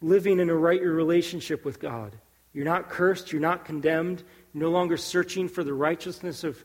living 0.02 0.38
in 0.38 0.50
a 0.50 0.54
right 0.54 0.82
relationship 0.82 1.64
with 1.64 1.80
God. 1.80 2.14
You're 2.52 2.64
not 2.64 2.88
cursed, 2.88 3.32
you're 3.32 3.40
not 3.40 3.64
condemned, 3.64 4.22
you're 4.52 4.64
no 4.64 4.70
longer 4.70 4.96
searching 4.96 5.48
for 5.48 5.62
the 5.62 5.74
righteousness 5.74 6.44
of 6.44 6.62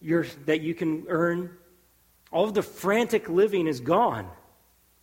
your, 0.00 0.26
that 0.46 0.60
you 0.60 0.74
can 0.74 1.06
earn. 1.08 1.50
All 2.30 2.44
of 2.44 2.54
the 2.54 2.62
frantic 2.62 3.28
living 3.28 3.66
is 3.66 3.80
gone. 3.80 4.28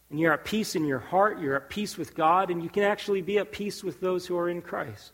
And 0.10 0.20
you're 0.20 0.34
at 0.34 0.44
peace 0.44 0.76
in 0.76 0.86
your 0.86 1.00
heart, 1.00 1.40
you're 1.40 1.56
at 1.56 1.70
peace 1.70 1.98
with 1.98 2.14
God, 2.14 2.52
and 2.52 2.62
you 2.62 2.70
can 2.70 2.84
actually 2.84 3.22
be 3.22 3.38
at 3.38 3.52
peace 3.52 3.82
with 3.82 4.02
those 4.02 4.28
who 4.28 4.38
are 4.38 4.50
in 4.50 4.62
Christ. 4.62 5.14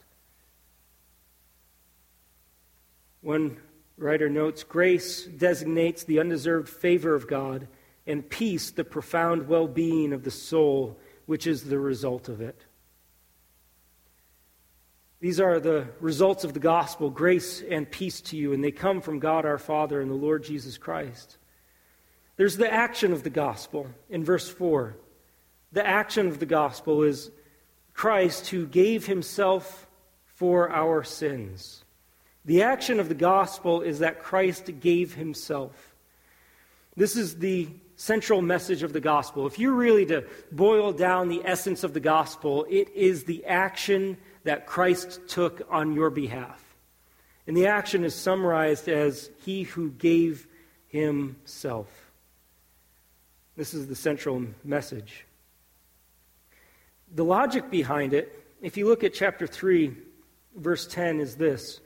One 3.22 3.58
writer 3.98 4.30
notes 4.30 4.64
grace 4.64 5.26
designates 5.26 6.04
the 6.04 6.20
undeserved 6.20 6.68
favor 6.68 7.14
of 7.14 7.28
God, 7.28 7.68
and 8.08 8.28
peace 8.28 8.72
the 8.72 8.84
profound 8.84 9.48
well 9.48 9.68
being 9.68 10.14
of 10.14 10.24
the 10.24 10.32
soul, 10.32 10.98
which 11.28 11.46
is 11.46 11.64
the 11.64 11.78
result 11.78 12.28
of 12.28 12.42
it. 12.42 12.66
These 15.20 15.40
are 15.40 15.60
the 15.60 15.88
results 16.00 16.44
of 16.44 16.54
the 16.54 16.60
gospel 16.60 17.10
grace 17.10 17.64
and 17.68 17.90
peace 17.90 18.22
to 18.22 18.38
you, 18.38 18.54
and 18.54 18.64
they 18.64 18.72
come 18.72 19.02
from 19.02 19.20
God 19.20 19.46
our 19.46 19.58
Father 19.58 20.00
and 20.00 20.12
the 20.12 20.16
Lord 20.16 20.44
Jesus 20.44 20.78
Christ. 20.78 21.38
There's 22.36 22.58
the 22.58 22.72
action 22.72 23.12
of 23.12 23.24
the 23.24 23.32
gospel 23.32 23.88
in 24.10 24.24
verse 24.24 24.48
4. 24.48 24.96
The 25.72 25.86
action 25.86 26.28
of 26.28 26.40
the 26.40 26.46
gospel 26.46 27.02
is 27.02 27.32
Christ 27.94 28.50
who 28.50 28.68
gave 28.68 29.08
himself 29.08 29.88
for 30.36 30.70
our 30.70 31.04
sins. 31.04 31.84
The 32.46 32.62
action 32.62 33.00
of 33.00 33.10
the 33.10 33.16
gospel 33.16 33.82
is 33.82 34.00
that 34.00 34.22
Christ 34.22 34.70
gave 34.80 35.16
himself. 35.16 35.96
This 36.96 37.16
is 37.16 37.40
the 37.40 37.70
central 37.96 38.44
message 38.44 38.84
of 38.84 38.94
the 38.94 39.02
gospel. 39.02 39.48
If 39.48 39.58
you're 39.58 39.74
really 39.74 40.06
to 40.06 40.26
boil 40.52 40.94
down 40.94 41.28
the 41.28 41.42
essence 41.44 41.84
of 41.84 41.94
the 41.94 42.00
gospel, 42.00 42.68
it 42.70 42.90
is 42.94 43.24
the 43.24 43.44
action 43.46 44.18
that 44.48 44.66
Christ 44.66 45.20
took 45.28 45.68
on 45.70 45.94
your 45.94 46.10
behalf. 46.10 46.64
And 47.48 47.56
the 47.56 47.68
action 47.68 48.06
is 48.06 48.16
summarized 48.16 48.88
as 48.88 49.30
He 49.44 49.64
who 49.64 49.90
gave 49.92 50.48
Himself. 50.88 51.90
This 53.58 53.74
is 53.74 53.88
the 53.88 53.96
central 53.96 54.46
message. 54.64 55.26
The 57.14 57.26
logic 57.26 57.70
behind 57.70 58.14
it, 58.14 58.42
if 58.62 58.78
you 58.78 58.88
look 58.88 59.04
at 59.04 59.14
chapter 59.14 59.48
3, 59.48 59.94
verse 60.56 60.88
10, 60.88 61.20
is 61.20 61.36
this 61.36 61.82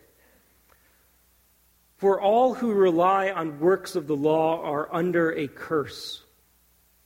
For 1.98 2.22
all 2.22 2.54
who 2.54 2.74
rely 2.74 3.32
on 3.32 3.60
works 3.60 3.96
of 3.96 4.06
the 4.06 4.16
law 4.16 4.62
are 4.62 4.88
under 4.94 5.32
a 5.32 5.48
curse. 5.48 6.22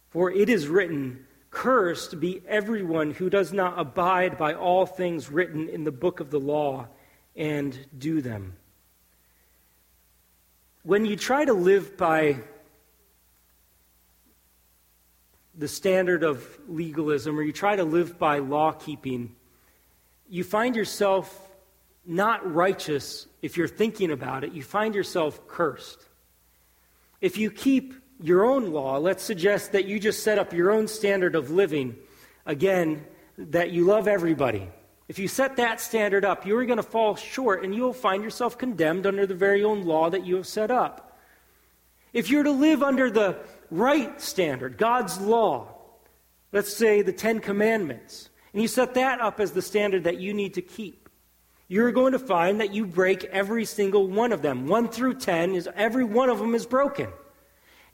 For 0.09 0.29
it 0.29 0.49
is 0.49 0.67
written, 0.67 1.24
Cursed 1.55 2.19
be 2.19 2.41
everyone 2.49 3.11
who 3.11 3.29
does 3.29 3.53
not 3.53 3.79
abide 3.79 4.37
by 4.37 4.55
all 4.55 4.85
things 4.85 5.31
written 5.31 5.69
in 5.69 5.85
the 5.85 5.91
book 5.91 6.19
of 6.19 6.29
the 6.29 6.39
law 6.39 6.89
and 7.33 7.79
do 7.97 8.21
them. 8.21 8.57
When 10.83 11.05
you 11.05 11.15
try 11.15 11.45
to 11.45 11.53
live 11.53 11.95
by 11.95 12.39
the 15.57 15.69
standard 15.69 16.23
of 16.23 16.45
legalism 16.67 17.39
or 17.39 17.41
you 17.41 17.53
try 17.53 17.77
to 17.77 17.85
live 17.85 18.19
by 18.19 18.39
law 18.39 18.73
keeping, 18.73 19.33
you 20.29 20.43
find 20.43 20.75
yourself 20.75 21.55
not 22.05 22.53
righteous 22.53 23.27
if 23.41 23.55
you're 23.55 23.69
thinking 23.69 24.11
about 24.11 24.43
it. 24.43 24.51
You 24.51 24.61
find 24.61 24.93
yourself 24.93 25.47
cursed. 25.47 26.03
If 27.21 27.37
you 27.37 27.49
keep 27.49 27.93
your 28.21 28.45
own 28.45 28.71
law, 28.71 28.97
let's 28.97 29.23
suggest 29.23 29.73
that 29.73 29.85
you 29.85 29.99
just 29.99 30.23
set 30.23 30.39
up 30.39 30.53
your 30.53 30.71
own 30.71 30.87
standard 30.87 31.35
of 31.35 31.51
living, 31.51 31.95
again, 32.45 33.05
that 33.37 33.71
you 33.71 33.85
love 33.85 34.07
everybody. 34.07 34.69
If 35.07 35.19
you 35.19 35.27
set 35.27 35.57
that 35.57 35.81
standard 35.81 36.25
up, 36.25 36.45
you 36.45 36.57
are 36.57 36.65
going 36.65 36.77
to 36.77 36.83
fall 36.83 37.15
short 37.15 37.63
and 37.63 37.75
you'll 37.75 37.93
find 37.93 38.23
yourself 38.23 38.57
condemned 38.57 39.05
under 39.05 39.27
the 39.27 39.35
very 39.35 39.63
own 39.63 39.83
law 39.83 40.09
that 40.09 40.25
you 40.25 40.35
have 40.37 40.47
set 40.47 40.71
up. 40.71 41.19
If 42.13 42.29
you're 42.29 42.43
to 42.43 42.51
live 42.51 42.81
under 42.81 43.11
the 43.11 43.37
right 43.69 44.19
standard, 44.21 44.77
God's 44.77 45.19
law, 45.19 45.75
let's 46.51 46.73
say 46.73 47.01
the 47.01 47.11
Ten 47.11 47.39
Commandments, 47.39 48.29
and 48.53 48.61
you 48.61 48.67
set 48.69 48.93
that 48.93 49.19
up 49.19 49.39
as 49.39 49.51
the 49.51 49.61
standard 49.61 50.05
that 50.05 50.19
you 50.19 50.33
need 50.33 50.53
to 50.53 50.61
keep, 50.61 51.09
you're 51.67 51.91
going 51.91 52.13
to 52.13 52.19
find 52.19 52.61
that 52.61 52.73
you 52.73 52.85
break 52.85 53.25
every 53.25 53.65
single 53.65 54.07
one 54.07 54.31
of 54.31 54.41
them. 54.41 54.67
One 54.67 54.87
through 54.87 55.15
ten 55.15 55.53
is 55.53 55.67
every 55.75 56.03
one 56.03 56.29
of 56.29 56.39
them 56.39 56.55
is 56.55 56.65
broken. 56.65 57.09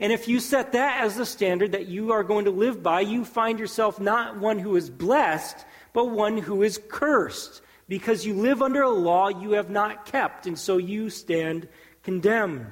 And 0.01 0.11
if 0.11 0.27
you 0.27 0.39
set 0.39 0.71
that 0.71 1.01
as 1.01 1.15
the 1.15 1.27
standard 1.27 1.73
that 1.73 1.85
you 1.85 2.11
are 2.11 2.23
going 2.23 2.45
to 2.45 2.51
live 2.51 2.81
by, 2.81 3.01
you 3.01 3.23
find 3.23 3.59
yourself 3.59 3.99
not 3.99 4.39
one 4.39 4.57
who 4.57 4.75
is 4.75 4.89
blessed, 4.89 5.63
but 5.93 6.09
one 6.09 6.39
who 6.39 6.63
is 6.63 6.81
cursed, 6.89 7.61
because 7.87 8.25
you 8.25 8.33
live 8.33 8.63
under 8.63 8.81
a 8.81 8.89
law 8.89 9.27
you 9.27 9.51
have 9.51 9.69
not 9.69 10.07
kept, 10.07 10.47
and 10.47 10.57
so 10.57 10.77
you 10.77 11.11
stand 11.11 11.69
condemned. 12.01 12.71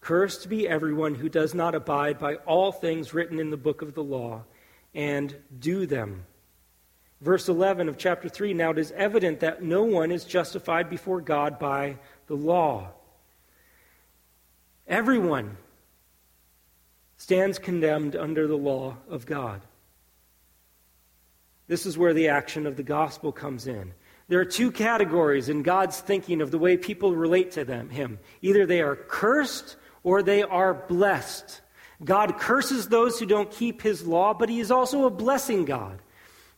Cursed 0.00 0.48
be 0.48 0.66
everyone 0.66 1.14
who 1.14 1.28
does 1.28 1.54
not 1.54 1.74
abide 1.74 2.18
by 2.18 2.36
all 2.36 2.72
things 2.72 3.12
written 3.12 3.38
in 3.38 3.50
the 3.50 3.58
book 3.58 3.82
of 3.82 3.92
the 3.92 4.02
law 4.02 4.44
and 4.94 5.36
do 5.58 5.84
them. 5.84 6.24
Verse 7.20 7.50
11 7.50 7.90
of 7.90 7.98
chapter 7.98 8.30
3 8.30 8.54
Now 8.54 8.70
it 8.70 8.78
is 8.78 8.92
evident 8.92 9.40
that 9.40 9.62
no 9.62 9.82
one 9.82 10.10
is 10.10 10.24
justified 10.24 10.88
before 10.88 11.20
God 11.20 11.58
by 11.58 11.98
the 12.26 12.36
law. 12.36 12.92
Everyone 14.86 15.56
stands 17.16 17.58
condemned 17.58 18.16
under 18.16 18.46
the 18.46 18.56
law 18.56 18.96
of 19.08 19.26
God. 19.26 19.62
This 21.66 21.86
is 21.86 21.96
where 21.96 22.12
the 22.12 22.28
action 22.28 22.66
of 22.66 22.76
the 22.76 22.82
gospel 22.82 23.32
comes 23.32 23.66
in. 23.66 23.94
There 24.28 24.40
are 24.40 24.44
two 24.44 24.70
categories 24.70 25.48
in 25.48 25.62
God's 25.62 26.00
thinking 26.00 26.40
of 26.40 26.50
the 26.50 26.58
way 26.58 26.76
people 26.76 27.14
relate 27.14 27.52
to 27.52 27.64
them, 27.64 27.90
him. 27.90 28.18
Either 28.42 28.66
they 28.66 28.80
are 28.80 28.96
cursed 28.96 29.76
or 30.02 30.22
they 30.22 30.42
are 30.42 30.74
blessed. 30.74 31.60
God 32.02 32.38
curses 32.38 32.88
those 32.88 33.18
who 33.18 33.26
don't 33.26 33.50
keep 33.50 33.80
his 33.80 34.06
law, 34.06 34.34
but 34.34 34.48
he 34.48 34.60
is 34.60 34.70
also 34.70 35.06
a 35.06 35.10
blessing 35.10 35.64
God. 35.64 36.00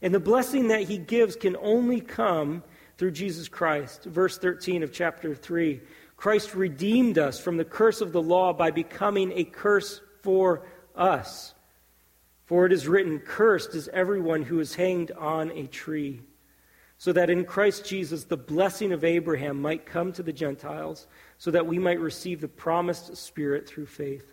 And 0.02 0.14
the 0.14 0.20
blessing 0.20 0.68
that 0.68 0.82
he 0.82 0.98
gives 0.98 1.36
can 1.36 1.56
only 1.56 2.00
come 2.00 2.62
through 2.98 3.12
Jesus 3.12 3.48
Christ. 3.48 4.04
Verse 4.04 4.38
13 4.38 4.82
of 4.82 4.92
chapter 4.92 5.34
3 5.34 5.80
Christ 6.16 6.54
redeemed 6.54 7.18
us 7.18 7.38
from 7.38 7.56
the 7.56 7.64
curse 7.64 8.00
of 8.00 8.12
the 8.12 8.22
law 8.22 8.52
by 8.52 8.70
becoming 8.70 9.32
a 9.34 9.44
curse 9.44 10.00
for 10.22 10.66
us. 10.94 11.54
For 12.46 12.64
it 12.64 12.72
is 12.72 12.88
written, 12.88 13.18
Cursed 13.18 13.74
is 13.74 13.88
everyone 13.88 14.42
who 14.42 14.60
is 14.60 14.74
hanged 14.74 15.10
on 15.10 15.50
a 15.50 15.66
tree, 15.66 16.22
so 16.96 17.12
that 17.12 17.28
in 17.28 17.44
Christ 17.44 17.84
Jesus 17.84 18.24
the 18.24 18.36
blessing 18.36 18.92
of 18.92 19.04
Abraham 19.04 19.60
might 19.60 19.84
come 19.84 20.12
to 20.12 20.22
the 20.22 20.32
Gentiles 20.32 21.06
so 21.38 21.50
that 21.50 21.66
we 21.66 21.78
might 21.78 22.00
receive 22.00 22.40
the 22.40 22.48
promised 22.48 23.16
Spirit 23.16 23.68
through 23.68 23.86
faith. 23.86 24.32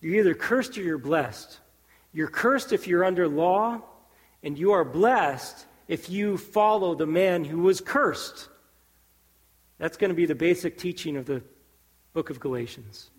You're 0.00 0.16
either 0.16 0.34
cursed 0.34 0.76
or 0.76 0.82
you're 0.82 0.98
blessed. 0.98 1.60
You're 2.12 2.28
cursed 2.28 2.72
if 2.72 2.86
you're 2.86 3.04
under 3.04 3.28
law, 3.28 3.82
and 4.42 4.58
you 4.58 4.72
are 4.72 4.84
blessed 4.84 5.66
if 5.88 6.10
you 6.10 6.36
follow 6.36 6.94
the 6.94 7.06
man 7.06 7.44
who 7.44 7.60
was 7.60 7.80
cursed. 7.80 8.48
That's 9.84 9.98
going 9.98 10.08
to 10.08 10.14
be 10.14 10.24
the 10.24 10.34
basic 10.34 10.78
teaching 10.78 11.14
of 11.14 11.26
the 11.26 11.42
book 12.14 12.30
of 12.30 12.40
Galatians. 12.40 13.10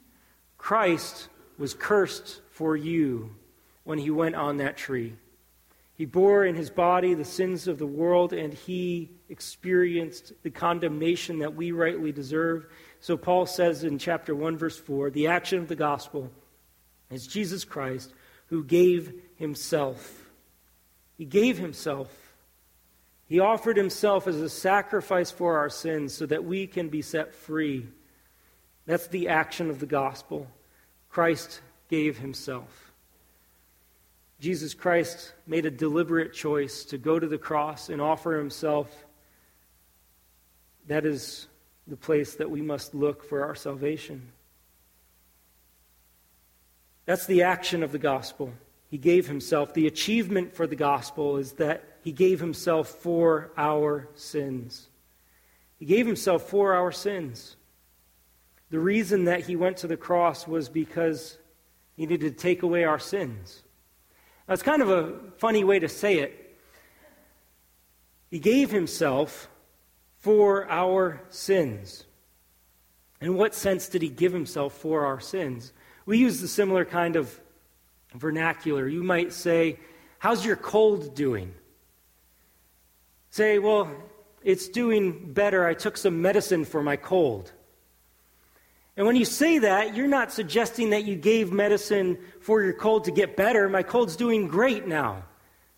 Christ 0.58 1.30
was 1.60 1.76
cursed 1.76 2.42
for 2.50 2.76
you 2.76 3.36
when 3.84 4.00
he 4.00 4.10
went 4.10 4.34
on 4.34 4.58
that 4.58 4.76
tree. 4.76 5.14
He 5.94 6.06
bore 6.06 6.44
in 6.44 6.56
his 6.56 6.72
body 6.72 7.14
the 7.14 7.24
sins 7.24 7.68
of 7.68 7.78
the 7.78 7.86
world, 7.86 8.34
and 8.34 8.52
he 8.52 9.12
experienced 9.30 10.34
the 10.42 10.50
condemnation 10.50 11.38
that 11.38 11.54
we 11.54 11.72
rightly 11.72 12.12
deserve. 12.12 12.66
So 13.00 13.16
Paul 13.16 13.46
says 13.46 13.84
in 13.84 14.00
chapter 14.00 14.34
1, 14.34 14.58
verse 14.58 14.80
4 14.80 15.12
the 15.12 15.28
action 15.28 15.60
of 15.60 15.68
the 15.68 15.76
gospel 15.76 16.32
is 17.12 17.28
Jesus 17.28 17.64
Christ 17.64 18.12
who 18.48 18.64
gave 18.64 19.14
himself. 19.36 20.32
He 21.16 21.26
gave 21.26 21.60
himself. 21.60 22.25
He 23.28 23.40
offered 23.40 23.78
himself 23.78 24.28
as 24.28 24.36
a 24.38 24.50
sacrifice 24.50 25.32
for 25.32 25.58
our 25.58 25.70
sins 25.70 26.14
so 26.14 26.26
that 26.28 26.46
we 26.46 26.68
can 26.68 26.90
be 26.90 27.02
set 27.02 27.34
free. 27.34 27.88
That's 28.86 29.08
the 29.08 29.30
action 29.30 29.70
of 29.70 29.80
the 29.80 29.88
gospel. 29.88 30.48
Christ 31.10 31.62
gave 31.90 32.18
himself. 32.18 32.92
Jesus 34.40 34.74
Christ 34.74 35.34
made 35.48 35.66
a 35.66 35.72
deliberate 35.72 36.34
choice 36.34 36.84
to 36.86 36.98
go 36.98 37.18
to 37.18 37.28
the 37.28 37.38
cross 37.38 37.90
and 37.90 38.02
offer 38.02 38.38
himself. 38.38 39.06
That 40.88 41.06
is 41.06 41.48
the 41.88 41.98
place 41.98 42.36
that 42.36 42.52
we 42.52 42.62
must 42.62 42.94
look 42.94 43.24
for 43.24 43.44
our 43.44 43.56
salvation. 43.56 44.32
That's 47.06 47.26
the 47.26 47.44
action 47.44 47.82
of 47.82 47.92
the 47.92 48.00
gospel. 48.00 48.54
He 48.90 48.98
gave 48.98 49.28
himself. 49.28 49.74
The 49.74 49.88
achievement 49.88 50.54
for 50.56 50.68
the 50.68 50.76
gospel 50.76 51.38
is 51.38 51.54
that 51.54 51.95
he 52.06 52.12
gave 52.12 52.40
himself 52.40 52.88
for 52.88 53.52
our 53.58 54.08
sins. 54.14 54.90
He 55.80 55.88
gave 55.88 56.06
himself 56.06 56.48
for 56.48 56.76
our 56.76 56.92
sins. 56.92 57.56
The 58.70 58.80
reason 58.80 59.26
that 59.26 59.48
he 59.48 59.56
went 59.56 59.78
to 59.78 59.88
the 59.88 59.98
cross 59.98 60.48
was 60.48 60.70
because 60.70 61.40
he 61.96 62.06
needed 62.06 62.38
to 62.38 62.40
take 62.40 62.62
away 62.62 62.84
our 62.84 63.00
sins. 63.00 63.64
Now, 64.48 64.54
it's 64.54 64.62
kind 64.62 64.84
of 64.84 64.90
a 64.92 65.16
funny 65.40 65.64
way 65.64 65.80
to 65.80 65.90
say 65.90 66.20
it. 66.20 66.56
He 68.30 68.38
gave 68.38 68.70
himself 68.70 69.50
for 70.20 70.70
our 70.70 71.24
sins. 71.30 72.04
In 73.20 73.36
what 73.36 73.56
sense 73.56 73.88
did 73.88 74.04
he 74.04 74.10
give 74.10 74.32
himself 74.32 74.74
for 74.74 75.08
our 75.08 75.20
sins? 75.20 75.74
We 76.06 76.20
use 76.20 76.40
the 76.40 76.48
similar 76.48 76.86
kind 76.86 77.16
of 77.16 77.40
vernacular. 78.14 78.88
You 78.88 79.02
might 79.02 79.34
say, 79.34 79.80
How's 80.20 80.46
your 80.46 80.56
cold 80.56 81.16
doing? 81.16 81.56
Say, 83.36 83.60
Well, 83.60 83.92
it's 84.46 84.70
doing 84.70 85.34
better. 85.34 85.66
I 85.68 85.74
took 85.74 85.98
some 85.98 86.22
medicine 86.22 86.64
for 86.64 86.82
my 86.82 86.96
cold. 86.96 87.52
And 88.96 89.06
when 89.06 89.18
you 89.18 89.26
say 89.26 89.58
that, 89.58 89.94
you're 89.94 90.08
not 90.08 90.32
suggesting 90.32 90.92
that 90.92 91.04
you 91.04 91.18
gave 91.18 91.52
medicine 91.52 92.18
for 92.40 92.64
your 92.64 92.72
cold 92.72 93.04
to 93.04 93.12
get 93.12 93.36
better. 93.36 93.68
My 93.68 93.84
cold's 93.84 94.16
doing 94.16 94.48
great 94.48 94.88
now. 94.88 95.26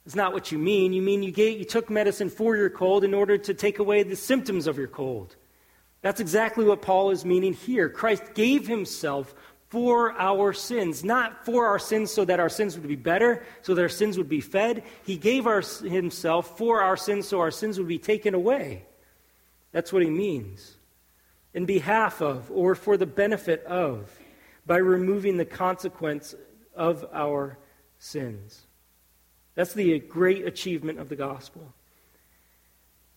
It's 0.06 0.14
not 0.14 0.34
what 0.34 0.52
you 0.52 0.60
mean. 0.60 0.94
You 0.94 1.02
mean 1.02 1.24
you, 1.24 1.32
gave, 1.32 1.58
you 1.58 1.66
took 1.66 1.90
medicine 1.90 2.30
for 2.30 2.56
your 2.56 2.70
cold 2.70 3.04
in 3.04 3.16
order 3.16 3.40
to 3.40 3.56
take 3.56 3.80
away 3.80 4.04
the 4.04 4.16
symptoms 4.16 4.68
of 4.68 4.78
your 4.78 4.88
cold. 4.88 5.36
That's 6.04 6.20
exactly 6.20 6.64
what 6.64 6.84
Paul 6.84 7.10
is 7.10 7.26
meaning 7.26 7.54
here. 7.54 7.90
Christ 7.90 8.36
gave 8.36 8.68
himself 8.68 9.34
for 9.70 10.14
our 10.14 10.54
sins, 10.54 11.04
not 11.04 11.46
for 11.46 11.66
our 11.68 11.80
sins 11.80 12.12
so 12.12 12.24
that 12.26 12.40
our 12.40 12.50
sins 12.50 12.78
would 12.78 12.88
be 12.88 12.96
better, 12.96 13.44
so 13.62 13.76
that 13.76 13.82
our 13.82 13.90
sins 13.90 14.18
would 14.18 14.30
be 14.30 14.42
fed. 14.42 14.84
He 15.04 15.18
gave 15.18 15.46
our, 15.46 15.62
himself 15.62 16.58
for 16.58 16.82
our 16.82 16.96
sins 16.96 17.28
so 17.28 17.40
our 17.40 17.52
sins 17.52 17.78
would 17.78 17.88
be 17.88 18.00
taken 18.00 18.34
away. 18.34 18.86
That's 19.72 19.92
what 19.92 20.04
he 20.04 20.10
means 20.10 20.76
in 21.54 21.66
behalf 21.66 22.22
of 22.22 22.50
or 22.52 22.76
for 22.76 22.98
the 22.98 23.06
benefit 23.06 23.64
of 23.66 24.18
by 24.66 24.78
removing 24.78 25.38
the 25.38 25.46
consequence 25.46 26.36
of 26.76 27.06
our 27.14 27.58
sins. 27.98 28.68
That's 29.56 29.74
the 29.74 30.00
great 30.00 30.46
achievement 30.46 31.00
of 31.00 31.10
the 31.10 31.16
gospel. 31.16 31.74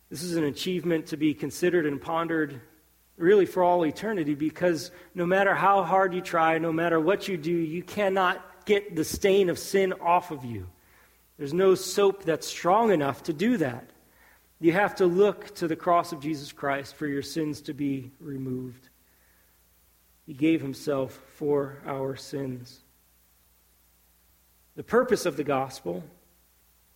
This 0.08 0.22
is 0.22 0.36
an 0.36 0.44
achievement 0.44 1.06
to 1.08 1.16
be 1.16 1.34
considered 1.34 1.86
and 1.86 2.00
pondered 2.00 2.60
really 3.20 3.46
for 3.46 3.62
all 3.62 3.84
eternity 3.84 4.34
because 4.34 4.90
no 5.14 5.26
matter 5.26 5.54
how 5.54 5.82
hard 5.82 6.14
you 6.14 6.20
try, 6.20 6.58
no 6.58 6.72
matter 6.72 6.98
what 6.98 7.28
you 7.28 7.36
do, 7.36 7.52
you 7.52 7.82
cannot 7.82 8.64
get 8.64 8.96
the 8.96 9.04
stain 9.04 9.50
of 9.50 9.58
sin 9.58 9.92
off 10.00 10.30
of 10.30 10.44
you. 10.44 10.66
There's 11.38 11.54
no 11.54 11.74
soap 11.74 12.24
that's 12.24 12.46
strong 12.46 12.92
enough 12.92 13.22
to 13.24 13.32
do 13.32 13.56
that. 13.58 13.88
You 14.60 14.72
have 14.72 14.96
to 14.96 15.06
look 15.06 15.54
to 15.56 15.68
the 15.68 15.76
cross 15.76 16.12
of 16.12 16.20
Jesus 16.20 16.52
Christ 16.52 16.94
for 16.94 17.06
your 17.06 17.22
sins 17.22 17.62
to 17.62 17.72
be 17.72 18.10
removed. 18.20 18.88
He 20.26 20.34
gave 20.34 20.60
himself 20.60 21.18
for 21.36 21.78
our 21.86 22.14
sins. 22.16 22.80
The 24.76 24.82
purpose 24.82 25.26
of 25.26 25.36
the 25.36 25.44
gospel 25.44 26.04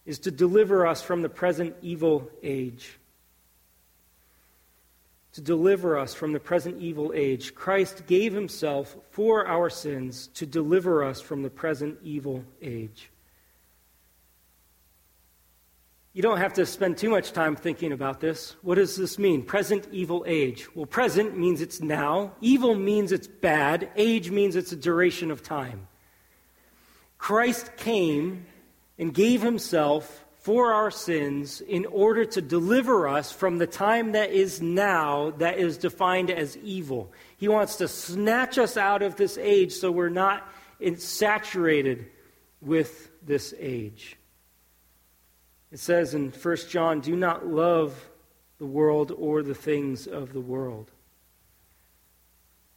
is 0.05 0.19
to 0.21 0.31
deliver 0.31 0.87
us 0.87 1.03
from 1.03 1.23
the 1.23 1.29
present 1.29 1.75
evil 1.81 2.31
age. 2.43 2.99
To 5.35 5.41
deliver 5.41 5.99
us 5.99 6.15
from 6.15 6.33
the 6.33 6.41
present 6.41 6.81
evil 6.81 7.13
age. 7.15 7.55
Christ 7.55 8.07
gave 8.07 8.33
himself 8.33 8.97
for 9.11 9.47
our 9.47 9.69
sins 9.69 10.29
to 10.35 10.47
deliver 10.47 11.03
us 11.03 11.21
from 11.21 11.43
the 11.43 11.51
present 11.51 11.99
evil 12.05 12.45
age. 12.63 13.11
You 16.13 16.23
don't 16.23 16.39
have 16.39 16.55
to 16.55 16.65
spend 16.65 16.97
too 16.97 17.11
much 17.11 17.33
time 17.33 17.57
thinking 17.57 17.91
about 17.91 18.21
this. 18.21 18.55
What 18.63 18.77
does 18.77 18.95
this 18.95 19.19
mean? 19.19 19.43
Present 19.43 19.89
evil 19.91 20.25
age. 20.29 20.69
Well, 20.77 20.87
present 20.87 21.37
means 21.37 21.61
it's 21.61 21.81
now, 21.81 22.35
evil 22.41 22.77
means 22.77 23.11
it's 23.11 23.27
bad, 23.27 23.91
age 23.97 24.31
means 24.31 24.55
it's 24.55 24.71
a 24.71 24.77
duration 24.77 25.33
of 25.33 25.43
time. 25.43 25.89
Christ 27.19 27.77
came 27.77 28.47
and 28.97 29.13
gave 29.13 29.43
himself 29.43 30.24
for 30.45 30.75
our 30.75 30.91
sins 30.91 31.63
in 31.63 31.87
order 31.87 32.27
to 32.27 32.43
deliver 32.43 33.09
us 33.09 33.33
from 33.33 33.57
the 33.57 33.67
time 33.67 34.13
that 34.13 34.31
is 34.31 34.61
now 34.61 35.31
that 35.39 35.57
is 35.57 35.79
defined 35.79 36.31
as 36.31 36.55
evil. 36.59 37.11
He 37.39 37.49
wants 37.49 37.77
to 37.77 37.89
snatch 37.89 38.59
us 38.59 38.77
out 38.77 39.01
of 39.01 39.17
this 39.17 39.39
age 39.39 39.73
so 39.73 39.91
we're 39.91 40.11
not 40.11 40.47
saturated 40.99 42.11
with 42.61 43.11
this 43.27 43.55
age. 43.59 44.19
It 45.73 45.79
says 45.79 46.13
in 46.13 46.29
1 46.31 46.57
John, 46.69 47.01
do 47.01 47.17
not 47.17 47.47
love 47.47 48.11
the 48.59 48.67
world 48.67 49.15
or 49.17 49.43
the 49.43 49.55
things 49.55 50.07
of 50.07 50.35
the 50.35 50.43
world. 50.43 50.91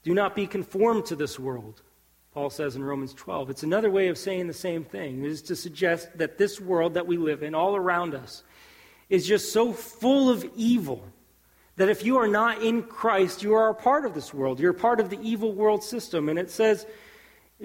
Do 0.04 0.14
not 0.14 0.38
be 0.38 0.48
conformed 0.48 1.08
to 1.08 1.18
this 1.18 1.38
world 1.38 1.82
Paul 2.38 2.52
says 2.52 2.76
in 2.76 2.84
Romans 2.84 3.16
12. 3.16 3.50
It's 3.50 3.64
another 3.64 3.90
way 3.90 4.10
of 4.10 4.18
saying 4.20 4.46
the 4.46 4.54
same 4.54 4.84
thing. 4.84 5.26
Is 5.26 5.42
to 5.42 5.56
suggest 5.56 6.20
that 6.20 6.38
this 6.38 6.62
world 6.62 6.94
that 6.94 7.08
we 7.08 7.18
live 7.18 7.42
in, 7.42 7.56
all 7.56 7.76
around 7.76 8.14
us, 8.14 8.44
is 9.10 9.26
just 9.26 9.52
so 9.52 9.74
full 9.74 10.30
of 10.30 10.48
evil 10.56 11.04
that 11.78 11.90
if 11.90 12.06
you 12.06 12.18
are 12.18 12.28
not 12.28 12.62
in 12.62 12.84
Christ, 12.84 13.42
you 13.42 13.56
are 13.56 13.70
a 13.70 13.74
part 13.74 14.06
of 14.06 14.14
this 14.14 14.36
world. 14.36 14.60
You're 14.60 14.74
part 14.74 15.00
of 15.00 15.10
the 15.10 15.20
evil 15.20 15.52
world 15.52 15.84
system. 15.84 16.30
And 16.30 16.38
it 16.38 16.52
says, 16.52 16.86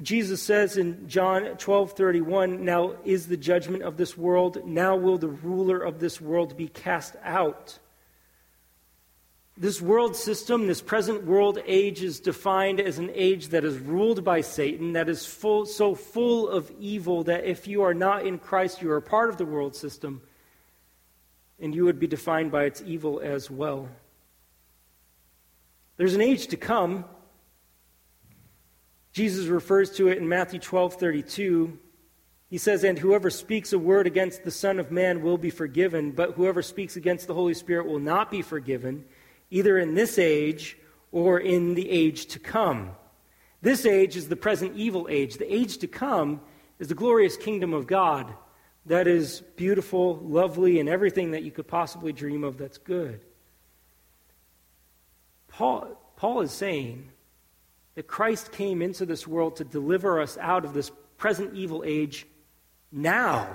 Jesus 0.01 0.43
says 0.43 0.79
in 0.79 1.07
John 1.07 1.43
12 1.59 1.93
31, 1.93 2.65
Now 2.65 2.95
is 3.05 3.27
the 3.27 3.37
judgment 3.37 3.83
of 3.83 3.99
this 3.99 4.17
world, 4.17 4.65
now 4.65 4.97
will 4.97 5.19
the 5.19 5.29
ruler 5.29 5.81
of 5.81 6.01
this 6.01 6.19
world 6.19 6.57
be 6.57 6.69
cast 6.69 7.15
out. 7.23 7.79
This 9.63 9.81
world 9.81 10.17
system, 10.17 10.67
this 10.67 10.81
present 10.81 11.23
world 11.23 11.61
age, 11.67 12.03
is 12.03 12.19
defined 12.19 12.81
as 12.81 12.99
an 12.99 13.13
age 13.15 13.51
that 13.51 13.65
is 13.65 13.79
ruled 13.79 14.25
by 14.25 14.41
Satan, 14.41 14.95
that 14.95 15.09
is 15.09 15.25
full, 15.25 15.67
so 15.67 15.95
full 15.95 16.49
of 16.49 16.73
evil 16.81 17.23
that 17.23 17.45
if 17.45 17.69
you 17.69 17.83
are 17.85 17.95
not 17.95 18.27
in 18.27 18.41
Christ, 18.41 18.83
you 18.83 18.91
are 18.91 19.01
part 19.01 19.31
of 19.31 19.37
the 19.37 19.45
world 19.45 19.77
system, 19.77 20.21
and 21.61 21.73
you 21.77 21.85
would 21.85 22.01
be 22.01 22.09
defined 22.09 22.51
by 22.51 22.65
its 22.65 22.83
evil 22.85 23.21
as 23.21 23.53
well. 23.53 23.89
There's 25.97 26.17
an 26.17 26.23
age 26.23 26.49
to 26.49 26.57
come. 26.57 27.05
Jesus 29.13 29.47
refers 29.47 29.93
to 29.93 30.09
it 30.09 30.19
in 30.19 30.29
Matthew 30.29 30.59
12 30.59 30.95
32. 30.95 31.79
He 32.51 32.59
says, 32.59 32.83
And 32.83 32.99
whoever 32.99 33.31
speaks 33.31 33.73
a 33.73 33.79
word 33.79 34.09
against 34.09 34.43
the 34.43 34.51
Son 34.51 34.81
of 34.81 34.91
Man 34.91 35.23
will 35.23 35.39
be 35.39 35.51
forgiven, 35.51 36.11
but 36.11 36.33
whoever 36.33 36.63
speaks 36.63 36.97
against 36.97 37.29
the 37.29 37.35
Holy 37.35 37.55
Spirit 37.55 37.87
will 37.87 38.01
not 38.01 38.29
be 38.29 38.43
forgiven 38.43 39.05
either 39.53 39.79
in 39.79 39.95
this 39.95 40.19
age 40.19 40.79
or 41.13 41.39
in 41.39 41.75
the 41.75 41.89
age 41.91 42.27
to 42.27 42.39
come. 42.39 42.91
This 43.61 43.85
age 43.85 44.17
is 44.17 44.29
the 44.29 44.35
present 44.35 44.77
evil 44.77 45.07
age. 45.11 45.37
The 45.37 45.55
age 45.55 45.79
to 45.79 45.87
come 45.87 46.41
is 46.79 46.89
the 46.89 46.95
glorious 46.95 47.37
kingdom 47.37 47.75
of 47.75 47.87
God 47.87 48.33
that 48.87 49.07
is 49.07 49.43
beautiful, 49.57 50.17
lovely, 50.17 50.81
and 50.81 50.89
everything 50.89 51.33
that 51.33 51.43
you 51.43 51.51
could 51.51 51.69
possibly 51.69 52.13
dream 52.13 52.43
of 52.43 52.57
that's 52.57 52.79
good. 52.79 53.25
Paul, 55.49 56.01
Paul 56.17 56.41
is 56.41 56.51
saying 56.51 57.11
that 57.95 58.09
Christ 58.09 58.53
came 58.53 58.81
into 58.81 59.05
this 59.05 59.29
world 59.29 59.57
to 59.57 59.65
deliver 59.65 60.21
us 60.21 60.39
out 60.39 60.65
of 60.65 60.73
this 60.73 60.91
present 61.19 61.55
evil 61.55 61.85
age 61.87 62.27
now. 62.91 63.55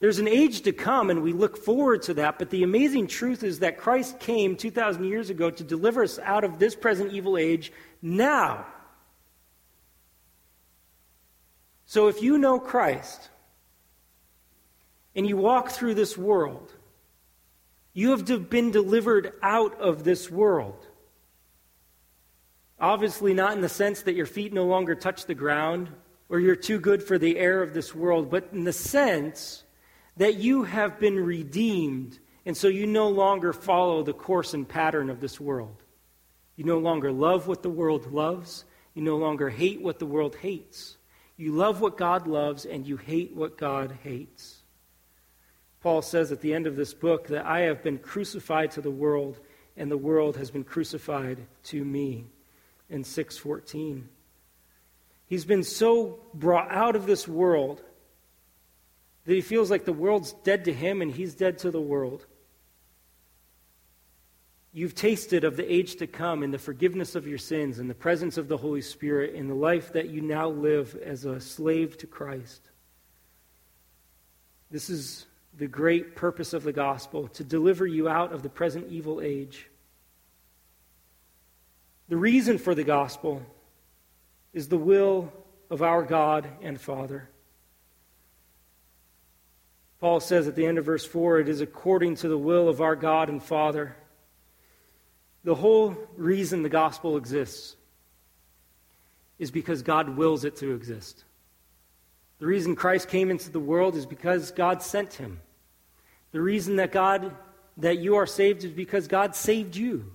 There's 0.00 0.18
an 0.18 0.28
age 0.28 0.62
to 0.62 0.72
come, 0.72 1.10
and 1.10 1.22
we 1.22 1.32
look 1.32 1.56
forward 1.56 2.02
to 2.02 2.14
that. 2.14 2.38
But 2.38 2.50
the 2.50 2.62
amazing 2.62 3.06
truth 3.06 3.42
is 3.42 3.60
that 3.60 3.78
Christ 3.78 4.18
came 4.20 4.56
2,000 4.56 5.04
years 5.04 5.30
ago 5.30 5.50
to 5.50 5.64
deliver 5.64 6.02
us 6.02 6.18
out 6.18 6.44
of 6.44 6.58
this 6.58 6.74
present 6.74 7.12
evil 7.12 7.38
age 7.38 7.72
now. 8.02 8.66
So 11.86 12.08
if 12.08 12.22
you 12.22 12.38
know 12.38 12.58
Christ 12.58 13.30
and 15.14 15.28
you 15.28 15.36
walk 15.36 15.70
through 15.70 15.94
this 15.94 16.18
world, 16.18 16.72
you 17.92 18.10
have 18.10 18.50
been 18.50 18.70
delivered 18.70 19.32
out 19.42 19.80
of 19.80 20.04
this 20.04 20.30
world. 20.30 20.86
Obviously, 22.80 23.34
not 23.34 23.52
in 23.52 23.60
the 23.60 23.68
sense 23.68 24.02
that 24.02 24.14
your 24.14 24.26
feet 24.26 24.52
no 24.52 24.64
longer 24.64 24.94
touch 24.94 25.26
the 25.26 25.34
ground 25.34 25.88
or 26.28 26.40
you're 26.40 26.56
too 26.56 26.80
good 26.80 27.02
for 27.02 27.18
the 27.18 27.38
air 27.38 27.62
of 27.62 27.72
this 27.72 27.94
world, 27.94 28.30
but 28.30 28.48
in 28.52 28.64
the 28.64 28.72
sense 28.72 29.63
that 30.16 30.36
you 30.36 30.64
have 30.64 30.98
been 30.98 31.18
redeemed, 31.18 32.18
and 32.46 32.56
so 32.56 32.68
you 32.68 32.86
no 32.86 33.08
longer 33.08 33.52
follow 33.52 34.02
the 34.02 34.12
course 34.12 34.54
and 34.54 34.68
pattern 34.68 35.10
of 35.10 35.20
this 35.20 35.40
world. 35.40 35.82
You 36.56 36.64
no 36.64 36.78
longer 36.78 37.10
love 37.10 37.46
what 37.48 37.62
the 37.62 37.70
world 37.70 38.12
loves, 38.12 38.64
you 38.94 39.02
no 39.02 39.16
longer 39.16 39.50
hate 39.50 39.80
what 39.80 39.98
the 39.98 40.06
world 40.06 40.36
hates. 40.36 40.96
You 41.36 41.52
love 41.52 41.80
what 41.80 41.96
God 41.96 42.28
loves, 42.28 42.64
and 42.64 42.86
you 42.86 42.96
hate 42.96 43.34
what 43.34 43.58
God 43.58 43.98
hates. 44.04 44.62
Paul 45.82 46.00
says 46.00 46.30
at 46.30 46.40
the 46.40 46.54
end 46.54 46.66
of 46.66 46.76
this 46.76 46.94
book 46.94 47.26
that 47.28 47.44
I 47.44 47.60
have 47.60 47.82
been 47.82 47.98
crucified 47.98 48.70
to 48.72 48.80
the 48.80 48.90
world, 48.90 49.40
and 49.76 49.90
the 49.90 49.98
world 49.98 50.36
has 50.36 50.50
been 50.50 50.64
crucified 50.64 51.38
to 51.64 51.84
me 51.84 52.26
in 52.88 53.02
614. 53.02 54.08
He's 55.26 55.44
been 55.44 55.64
so 55.64 56.20
brought 56.32 56.70
out 56.70 56.94
of 56.94 57.06
this 57.06 57.26
world 57.26 57.82
that 59.24 59.34
he 59.34 59.40
feels 59.40 59.70
like 59.70 59.84
the 59.84 59.92
world's 59.92 60.32
dead 60.44 60.64
to 60.66 60.72
him 60.72 61.02
and 61.02 61.10
he's 61.10 61.34
dead 61.34 61.58
to 61.58 61.70
the 61.70 61.80
world. 61.80 62.26
You've 64.72 64.94
tasted 64.94 65.44
of 65.44 65.56
the 65.56 65.72
age 65.72 65.96
to 65.96 66.06
come 66.06 66.42
and 66.42 66.52
the 66.52 66.58
forgiveness 66.58 67.14
of 67.14 67.26
your 67.26 67.38
sins 67.38 67.78
and 67.78 67.88
the 67.88 67.94
presence 67.94 68.36
of 68.36 68.48
the 68.48 68.56
Holy 68.56 68.82
Spirit 68.82 69.34
in 69.34 69.46
the 69.46 69.54
life 69.54 69.92
that 69.92 70.10
you 70.10 70.20
now 70.20 70.48
live 70.48 70.96
as 71.04 71.24
a 71.24 71.40
slave 71.40 71.96
to 71.98 72.06
Christ. 72.06 72.70
This 74.70 74.90
is 74.90 75.26
the 75.56 75.68
great 75.68 76.16
purpose 76.16 76.52
of 76.52 76.64
the 76.64 76.72
gospel 76.72 77.28
to 77.28 77.44
deliver 77.44 77.86
you 77.86 78.08
out 78.08 78.32
of 78.32 78.42
the 78.42 78.48
present 78.48 78.88
evil 78.90 79.20
age. 79.20 79.70
The 82.08 82.16
reason 82.16 82.58
for 82.58 82.74
the 82.74 82.84
gospel 82.84 83.42
is 84.52 84.68
the 84.68 84.76
will 84.76 85.32
of 85.70 85.82
our 85.82 86.02
God 86.02 86.48
and 86.60 86.80
Father. 86.80 87.30
Paul 90.04 90.20
says 90.20 90.46
at 90.46 90.54
the 90.54 90.66
end 90.66 90.76
of 90.76 90.84
verse 90.84 91.06
4 91.06 91.40
it 91.40 91.48
is 91.48 91.62
according 91.62 92.16
to 92.16 92.28
the 92.28 92.36
will 92.36 92.68
of 92.68 92.82
our 92.82 92.94
God 92.94 93.30
and 93.30 93.42
Father. 93.42 93.96
The 95.44 95.54
whole 95.54 95.96
reason 96.18 96.62
the 96.62 96.68
gospel 96.68 97.16
exists 97.16 97.74
is 99.38 99.50
because 99.50 99.80
God 99.80 100.18
wills 100.18 100.44
it 100.44 100.56
to 100.56 100.74
exist. 100.74 101.24
The 102.38 102.44
reason 102.44 102.76
Christ 102.76 103.08
came 103.08 103.30
into 103.30 103.50
the 103.50 103.58
world 103.58 103.96
is 103.96 104.04
because 104.04 104.50
God 104.50 104.82
sent 104.82 105.14
him. 105.14 105.40
The 106.32 106.40
reason 106.42 106.76
that 106.76 106.92
God 106.92 107.34
that 107.78 107.96
you 107.96 108.16
are 108.16 108.26
saved 108.26 108.62
is 108.62 108.72
because 108.72 109.08
God 109.08 109.34
saved 109.34 109.74
you. 109.74 110.12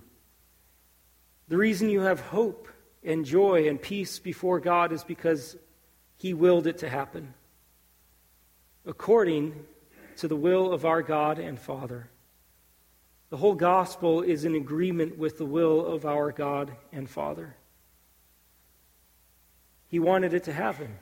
The 1.48 1.56
reason 1.56 1.88
you 1.88 2.02
have 2.02 2.20
hope 2.20 2.68
and 3.02 3.24
joy 3.24 3.68
and 3.68 3.82
peace 3.82 4.20
before 4.20 4.60
God 4.60 4.92
is 4.92 5.02
because 5.02 5.56
he 6.16 6.32
willed 6.32 6.68
it 6.68 6.78
to 6.78 6.88
happen. 6.88 7.34
According 8.86 9.66
to 10.20 10.28
the 10.28 10.36
will 10.36 10.70
of 10.70 10.84
our 10.84 11.00
God 11.00 11.38
and 11.38 11.58
Father. 11.58 12.10
The 13.30 13.38
whole 13.38 13.54
gospel 13.54 14.20
is 14.20 14.44
in 14.44 14.54
agreement 14.54 15.16
with 15.16 15.38
the 15.38 15.46
will 15.46 15.86
of 15.86 16.04
our 16.04 16.30
God 16.30 16.72
and 16.92 17.08
Father. 17.08 17.56
He 19.88 19.98
wanted 19.98 20.34
it 20.34 20.44
to 20.44 20.52
happen. 20.52 20.98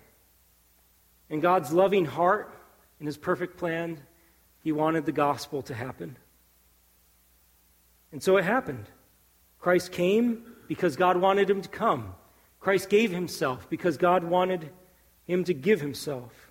In 1.28 1.40
God's 1.40 1.72
loving 1.72 2.04
heart, 2.04 2.54
in 3.00 3.06
his 3.06 3.16
perfect 3.16 3.56
plan, 3.56 3.98
he 4.62 4.70
wanted 4.70 5.04
the 5.04 5.12
gospel 5.12 5.62
to 5.62 5.74
happen. 5.74 6.16
And 8.12 8.22
so 8.22 8.36
it 8.36 8.44
happened. 8.44 8.86
Christ 9.58 9.90
came 9.90 10.44
because 10.68 10.94
God 10.94 11.16
wanted 11.16 11.50
him 11.50 11.60
to 11.62 11.68
come. 11.68 12.14
Christ 12.60 12.88
gave 12.88 13.10
himself 13.10 13.68
because 13.68 13.96
God 13.96 14.22
wanted 14.22 14.70
him 15.26 15.42
to 15.42 15.54
give 15.54 15.80
himself 15.80 16.47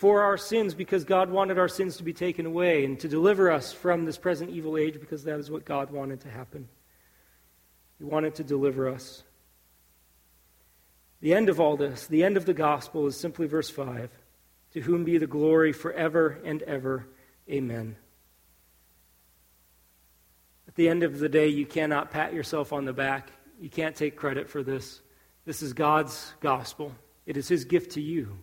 for 0.00 0.22
our 0.22 0.38
sins 0.38 0.72
because 0.72 1.04
God 1.04 1.28
wanted 1.28 1.58
our 1.58 1.68
sins 1.68 1.98
to 1.98 2.02
be 2.02 2.14
taken 2.14 2.46
away 2.46 2.86
and 2.86 2.98
to 3.00 3.06
deliver 3.06 3.50
us 3.50 3.70
from 3.70 4.06
this 4.06 4.16
present 4.16 4.48
evil 4.48 4.78
age 4.78 4.98
because 4.98 5.24
that 5.24 5.38
is 5.38 5.50
what 5.50 5.66
God 5.66 5.90
wanted 5.90 6.22
to 6.22 6.30
happen. 6.30 6.66
He 7.98 8.04
wanted 8.04 8.36
to 8.36 8.42
deliver 8.42 8.88
us. 8.88 9.22
The 11.20 11.34
end 11.34 11.50
of 11.50 11.60
all 11.60 11.76
this, 11.76 12.06
the 12.06 12.24
end 12.24 12.38
of 12.38 12.46
the 12.46 12.54
gospel, 12.54 13.08
is 13.08 13.14
simply 13.14 13.46
verse 13.46 13.68
5 13.68 14.08
To 14.72 14.80
whom 14.80 15.04
be 15.04 15.18
the 15.18 15.26
glory 15.26 15.74
forever 15.74 16.40
and 16.46 16.62
ever. 16.62 17.06
Amen. 17.50 17.94
At 20.66 20.76
the 20.76 20.88
end 20.88 21.02
of 21.02 21.18
the 21.18 21.28
day, 21.28 21.48
you 21.48 21.66
cannot 21.66 22.10
pat 22.10 22.32
yourself 22.32 22.72
on 22.72 22.86
the 22.86 22.94
back. 22.94 23.32
You 23.60 23.68
can't 23.68 23.94
take 23.94 24.16
credit 24.16 24.48
for 24.48 24.62
this. 24.62 25.02
This 25.44 25.60
is 25.60 25.74
God's 25.74 26.32
gospel, 26.40 26.94
it 27.26 27.36
is 27.36 27.48
His 27.48 27.66
gift 27.66 27.90
to 27.92 28.00
you. 28.00 28.38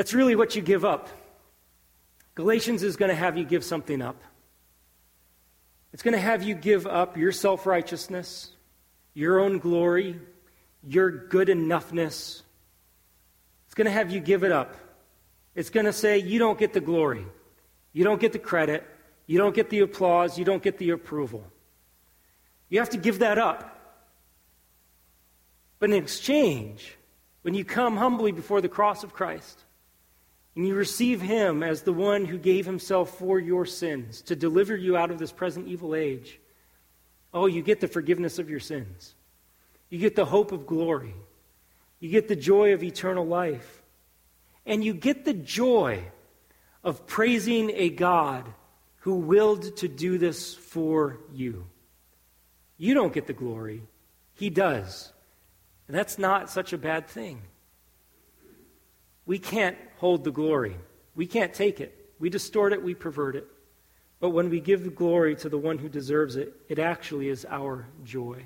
That's 0.00 0.14
really 0.14 0.34
what 0.34 0.56
you 0.56 0.62
give 0.62 0.82
up. 0.82 1.10
Galatians 2.34 2.82
is 2.82 2.96
going 2.96 3.10
to 3.10 3.14
have 3.14 3.36
you 3.36 3.44
give 3.44 3.62
something 3.62 4.00
up. 4.00 4.16
It's 5.92 6.02
going 6.02 6.14
to 6.14 6.18
have 6.18 6.42
you 6.42 6.54
give 6.54 6.86
up 6.86 7.18
your 7.18 7.32
self 7.32 7.66
righteousness, 7.66 8.50
your 9.12 9.40
own 9.40 9.58
glory, 9.58 10.18
your 10.82 11.10
good 11.10 11.48
enoughness. 11.48 12.40
It's 13.66 13.74
going 13.74 13.84
to 13.84 13.90
have 13.90 14.10
you 14.10 14.20
give 14.20 14.42
it 14.42 14.52
up. 14.52 14.74
It's 15.54 15.68
going 15.68 15.84
to 15.84 15.92
say, 15.92 16.16
you 16.16 16.38
don't 16.38 16.58
get 16.58 16.72
the 16.72 16.80
glory, 16.80 17.26
you 17.92 18.02
don't 18.02 18.22
get 18.22 18.32
the 18.32 18.38
credit, 18.38 18.82
you 19.26 19.36
don't 19.36 19.54
get 19.54 19.68
the 19.68 19.80
applause, 19.80 20.38
you 20.38 20.46
don't 20.46 20.62
get 20.62 20.78
the 20.78 20.88
approval. 20.88 21.44
You 22.70 22.78
have 22.78 22.88
to 22.88 22.96
give 22.96 23.18
that 23.18 23.36
up. 23.36 24.00
But 25.78 25.90
in 25.90 25.96
exchange, 25.96 26.96
when 27.42 27.52
you 27.52 27.66
come 27.66 27.98
humbly 27.98 28.32
before 28.32 28.62
the 28.62 28.68
cross 28.70 29.04
of 29.04 29.12
Christ, 29.12 29.62
and 30.56 30.66
you 30.66 30.74
receive 30.74 31.20
him 31.20 31.62
as 31.62 31.82
the 31.82 31.92
one 31.92 32.24
who 32.24 32.38
gave 32.38 32.66
himself 32.66 33.18
for 33.18 33.38
your 33.38 33.64
sins 33.64 34.22
to 34.22 34.36
deliver 34.36 34.76
you 34.76 34.96
out 34.96 35.10
of 35.10 35.18
this 35.18 35.32
present 35.32 35.68
evil 35.68 35.94
age, 35.94 36.40
oh, 37.32 37.46
you 37.46 37.62
get 37.62 37.80
the 37.80 37.88
forgiveness 37.88 38.38
of 38.38 38.50
your 38.50 38.60
sins. 38.60 39.14
You 39.88 39.98
get 39.98 40.16
the 40.16 40.24
hope 40.24 40.52
of 40.52 40.66
glory. 40.66 41.14
You 42.00 42.10
get 42.10 42.28
the 42.28 42.36
joy 42.36 42.72
of 42.72 42.82
eternal 42.82 43.26
life. 43.26 43.82
And 44.66 44.84
you 44.84 44.92
get 44.92 45.24
the 45.24 45.34
joy 45.34 46.04
of 46.82 47.06
praising 47.06 47.70
a 47.74 47.90
God 47.90 48.46
who 49.00 49.16
willed 49.16 49.76
to 49.78 49.88
do 49.88 50.18
this 50.18 50.54
for 50.54 51.20
you. 51.32 51.66
You 52.76 52.94
don't 52.94 53.12
get 53.12 53.26
the 53.26 53.32
glory, 53.32 53.82
He 54.34 54.50
does. 54.50 55.12
And 55.86 55.96
that's 55.96 56.18
not 56.18 56.50
such 56.50 56.72
a 56.72 56.78
bad 56.78 57.08
thing. 57.08 57.42
We 59.30 59.38
can't 59.38 59.78
hold 59.98 60.24
the 60.24 60.32
glory. 60.32 60.76
We 61.14 61.24
can't 61.24 61.54
take 61.54 61.80
it. 61.80 62.12
We 62.18 62.30
distort 62.30 62.72
it, 62.72 62.82
we 62.82 62.96
pervert 62.96 63.36
it. 63.36 63.46
But 64.18 64.30
when 64.30 64.50
we 64.50 64.58
give 64.58 64.82
the 64.82 64.90
glory 64.90 65.36
to 65.36 65.48
the 65.48 65.56
one 65.56 65.78
who 65.78 65.88
deserves 65.88 66.34
it, 66.34 66.52
it 66.68 66.80
actually 66.80 67.28
is 67.28 67.46
our 67.48 67.86
joy. 68.02 68.44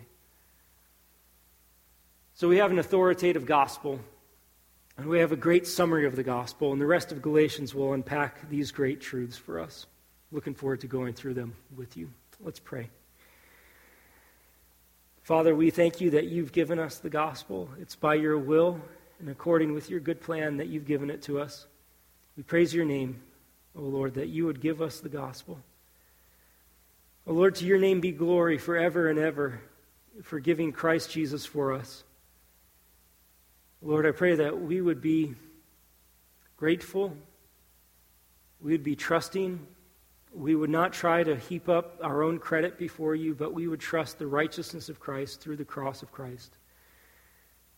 So 2.35 2.51
we 2.51 2.59
have 2.59 2.71
an 2.71 2.79
authoritative 2.79 3.47
gospel, 3.47 3.99
and 4.99 5.07
we 5.07 5.21
have 5.21 5.33
a 5.33 5.37
great 5.37 5.67
summary 5.67 6.05
of 6.05 6.17
the 6.17 6.23
gospel, 6.23 6.73
and 6.73 6.79
the 6.79 6.87
rest 6.87 7.13
of 7.13 7.23
Galatians 7.23 7.75
will 7.75 7.95
unpack 7.95 8.47
these 8.51 8.71
great 8.71 9.01
truths 9.01 9.39
for 9.39 9.61
us. 9.61 9.87
Looking 10.33 10.53
forward 10.53 10.83
to 10.83 10.87
going 10.87 11.15
through 11.15 11.33
them 11.33 11.55
with 11.75 11.97
you. 11.97 12.11
Let's 12.41 12.61
pray. 12.61 12.91
Father, 15.23 15.55
we 15.55 15.71
thank 15.71 16.03
you 16.03 16.11
that 16.11 16.27
you've 16.27 16.53
given 16.53 16.79
us 16.79 16.99
the 16.99 17.09
gospel. 17.09 17.71
It's 17.81 17.97
by 17.97 18.17
your 18.17 18.37
will 18.37 18.83
and 19.21 19.29
according 19.29 19.73
with 19.73 19.91
your 19.91 20.01
good 20.01 20.21
plan 20.21 20.57
that 20.59 20.69
you've 20.69 20.87
given 20.87 21.11
it 21.11 21.23
to 21.23 21.41
us. 21.41 21.67
We 22.37 22.43
praise 22.43 22.75
your 22.75 22.85
name, 22.85 23.21
O 23.77 23.83
Lord, 23.83 24.15
that 24.15 24.29
you 24.29 24.47
would 24.47 24.61
give 24.61 24.83
us 24.83 25.01
the 25.01 25.09
gospel. 25.09 25.59
O 27.27 27.33
Lord, 27.33 27.55
to 27.57 27.65
your 27.65 27.79
name 27.79 28.01
be 28.01 28.13
glory 28.13 28.59
forever 28.59 29.09
and 29.09 29.19
ever 29.19 29.61
for 30.23 30.39
giving 30.41 30.73
Christ 30.73 31.11
Jesus 31.11 31.47
for 31.47 31.73
us. 31.73 32.05
Lord, 33.83 34.07
I 34.07 34.13
pray 34.13 34.37
that 34.37 34.61
we 34.61 34.81
would 34.81 35.01
be 35.01 35.35
grateful, 36.57 37.17
we 38.61 38.73
would 38.73 38.85
be 38.85 38.97
trusting, 38.97 39.67
we 40.35 40.55
would 40.55 40.71
not 40.71 40.93
try 40.93 41.23
to 41.23 41.37
heap 41.37 41.69
up 41.69 41.99
our 42.03 42.23
own 42.23 42.39
credit 42.39 42.79
before 42.79 43.15
you, 43.15 43.35
but 43.35 43.55
we 43.55 43.69
would 43.69 43.81
trust 43.81 44.19
the 44.19 44.27
righteousness 44.27 44.89
of 44.89 44.99
Christ 44.99 45.41
through 45.41 45.57
the 45.57 45.65
cross 45.65 46.03
of 46.03 46.11
Christ. 46.11 46.57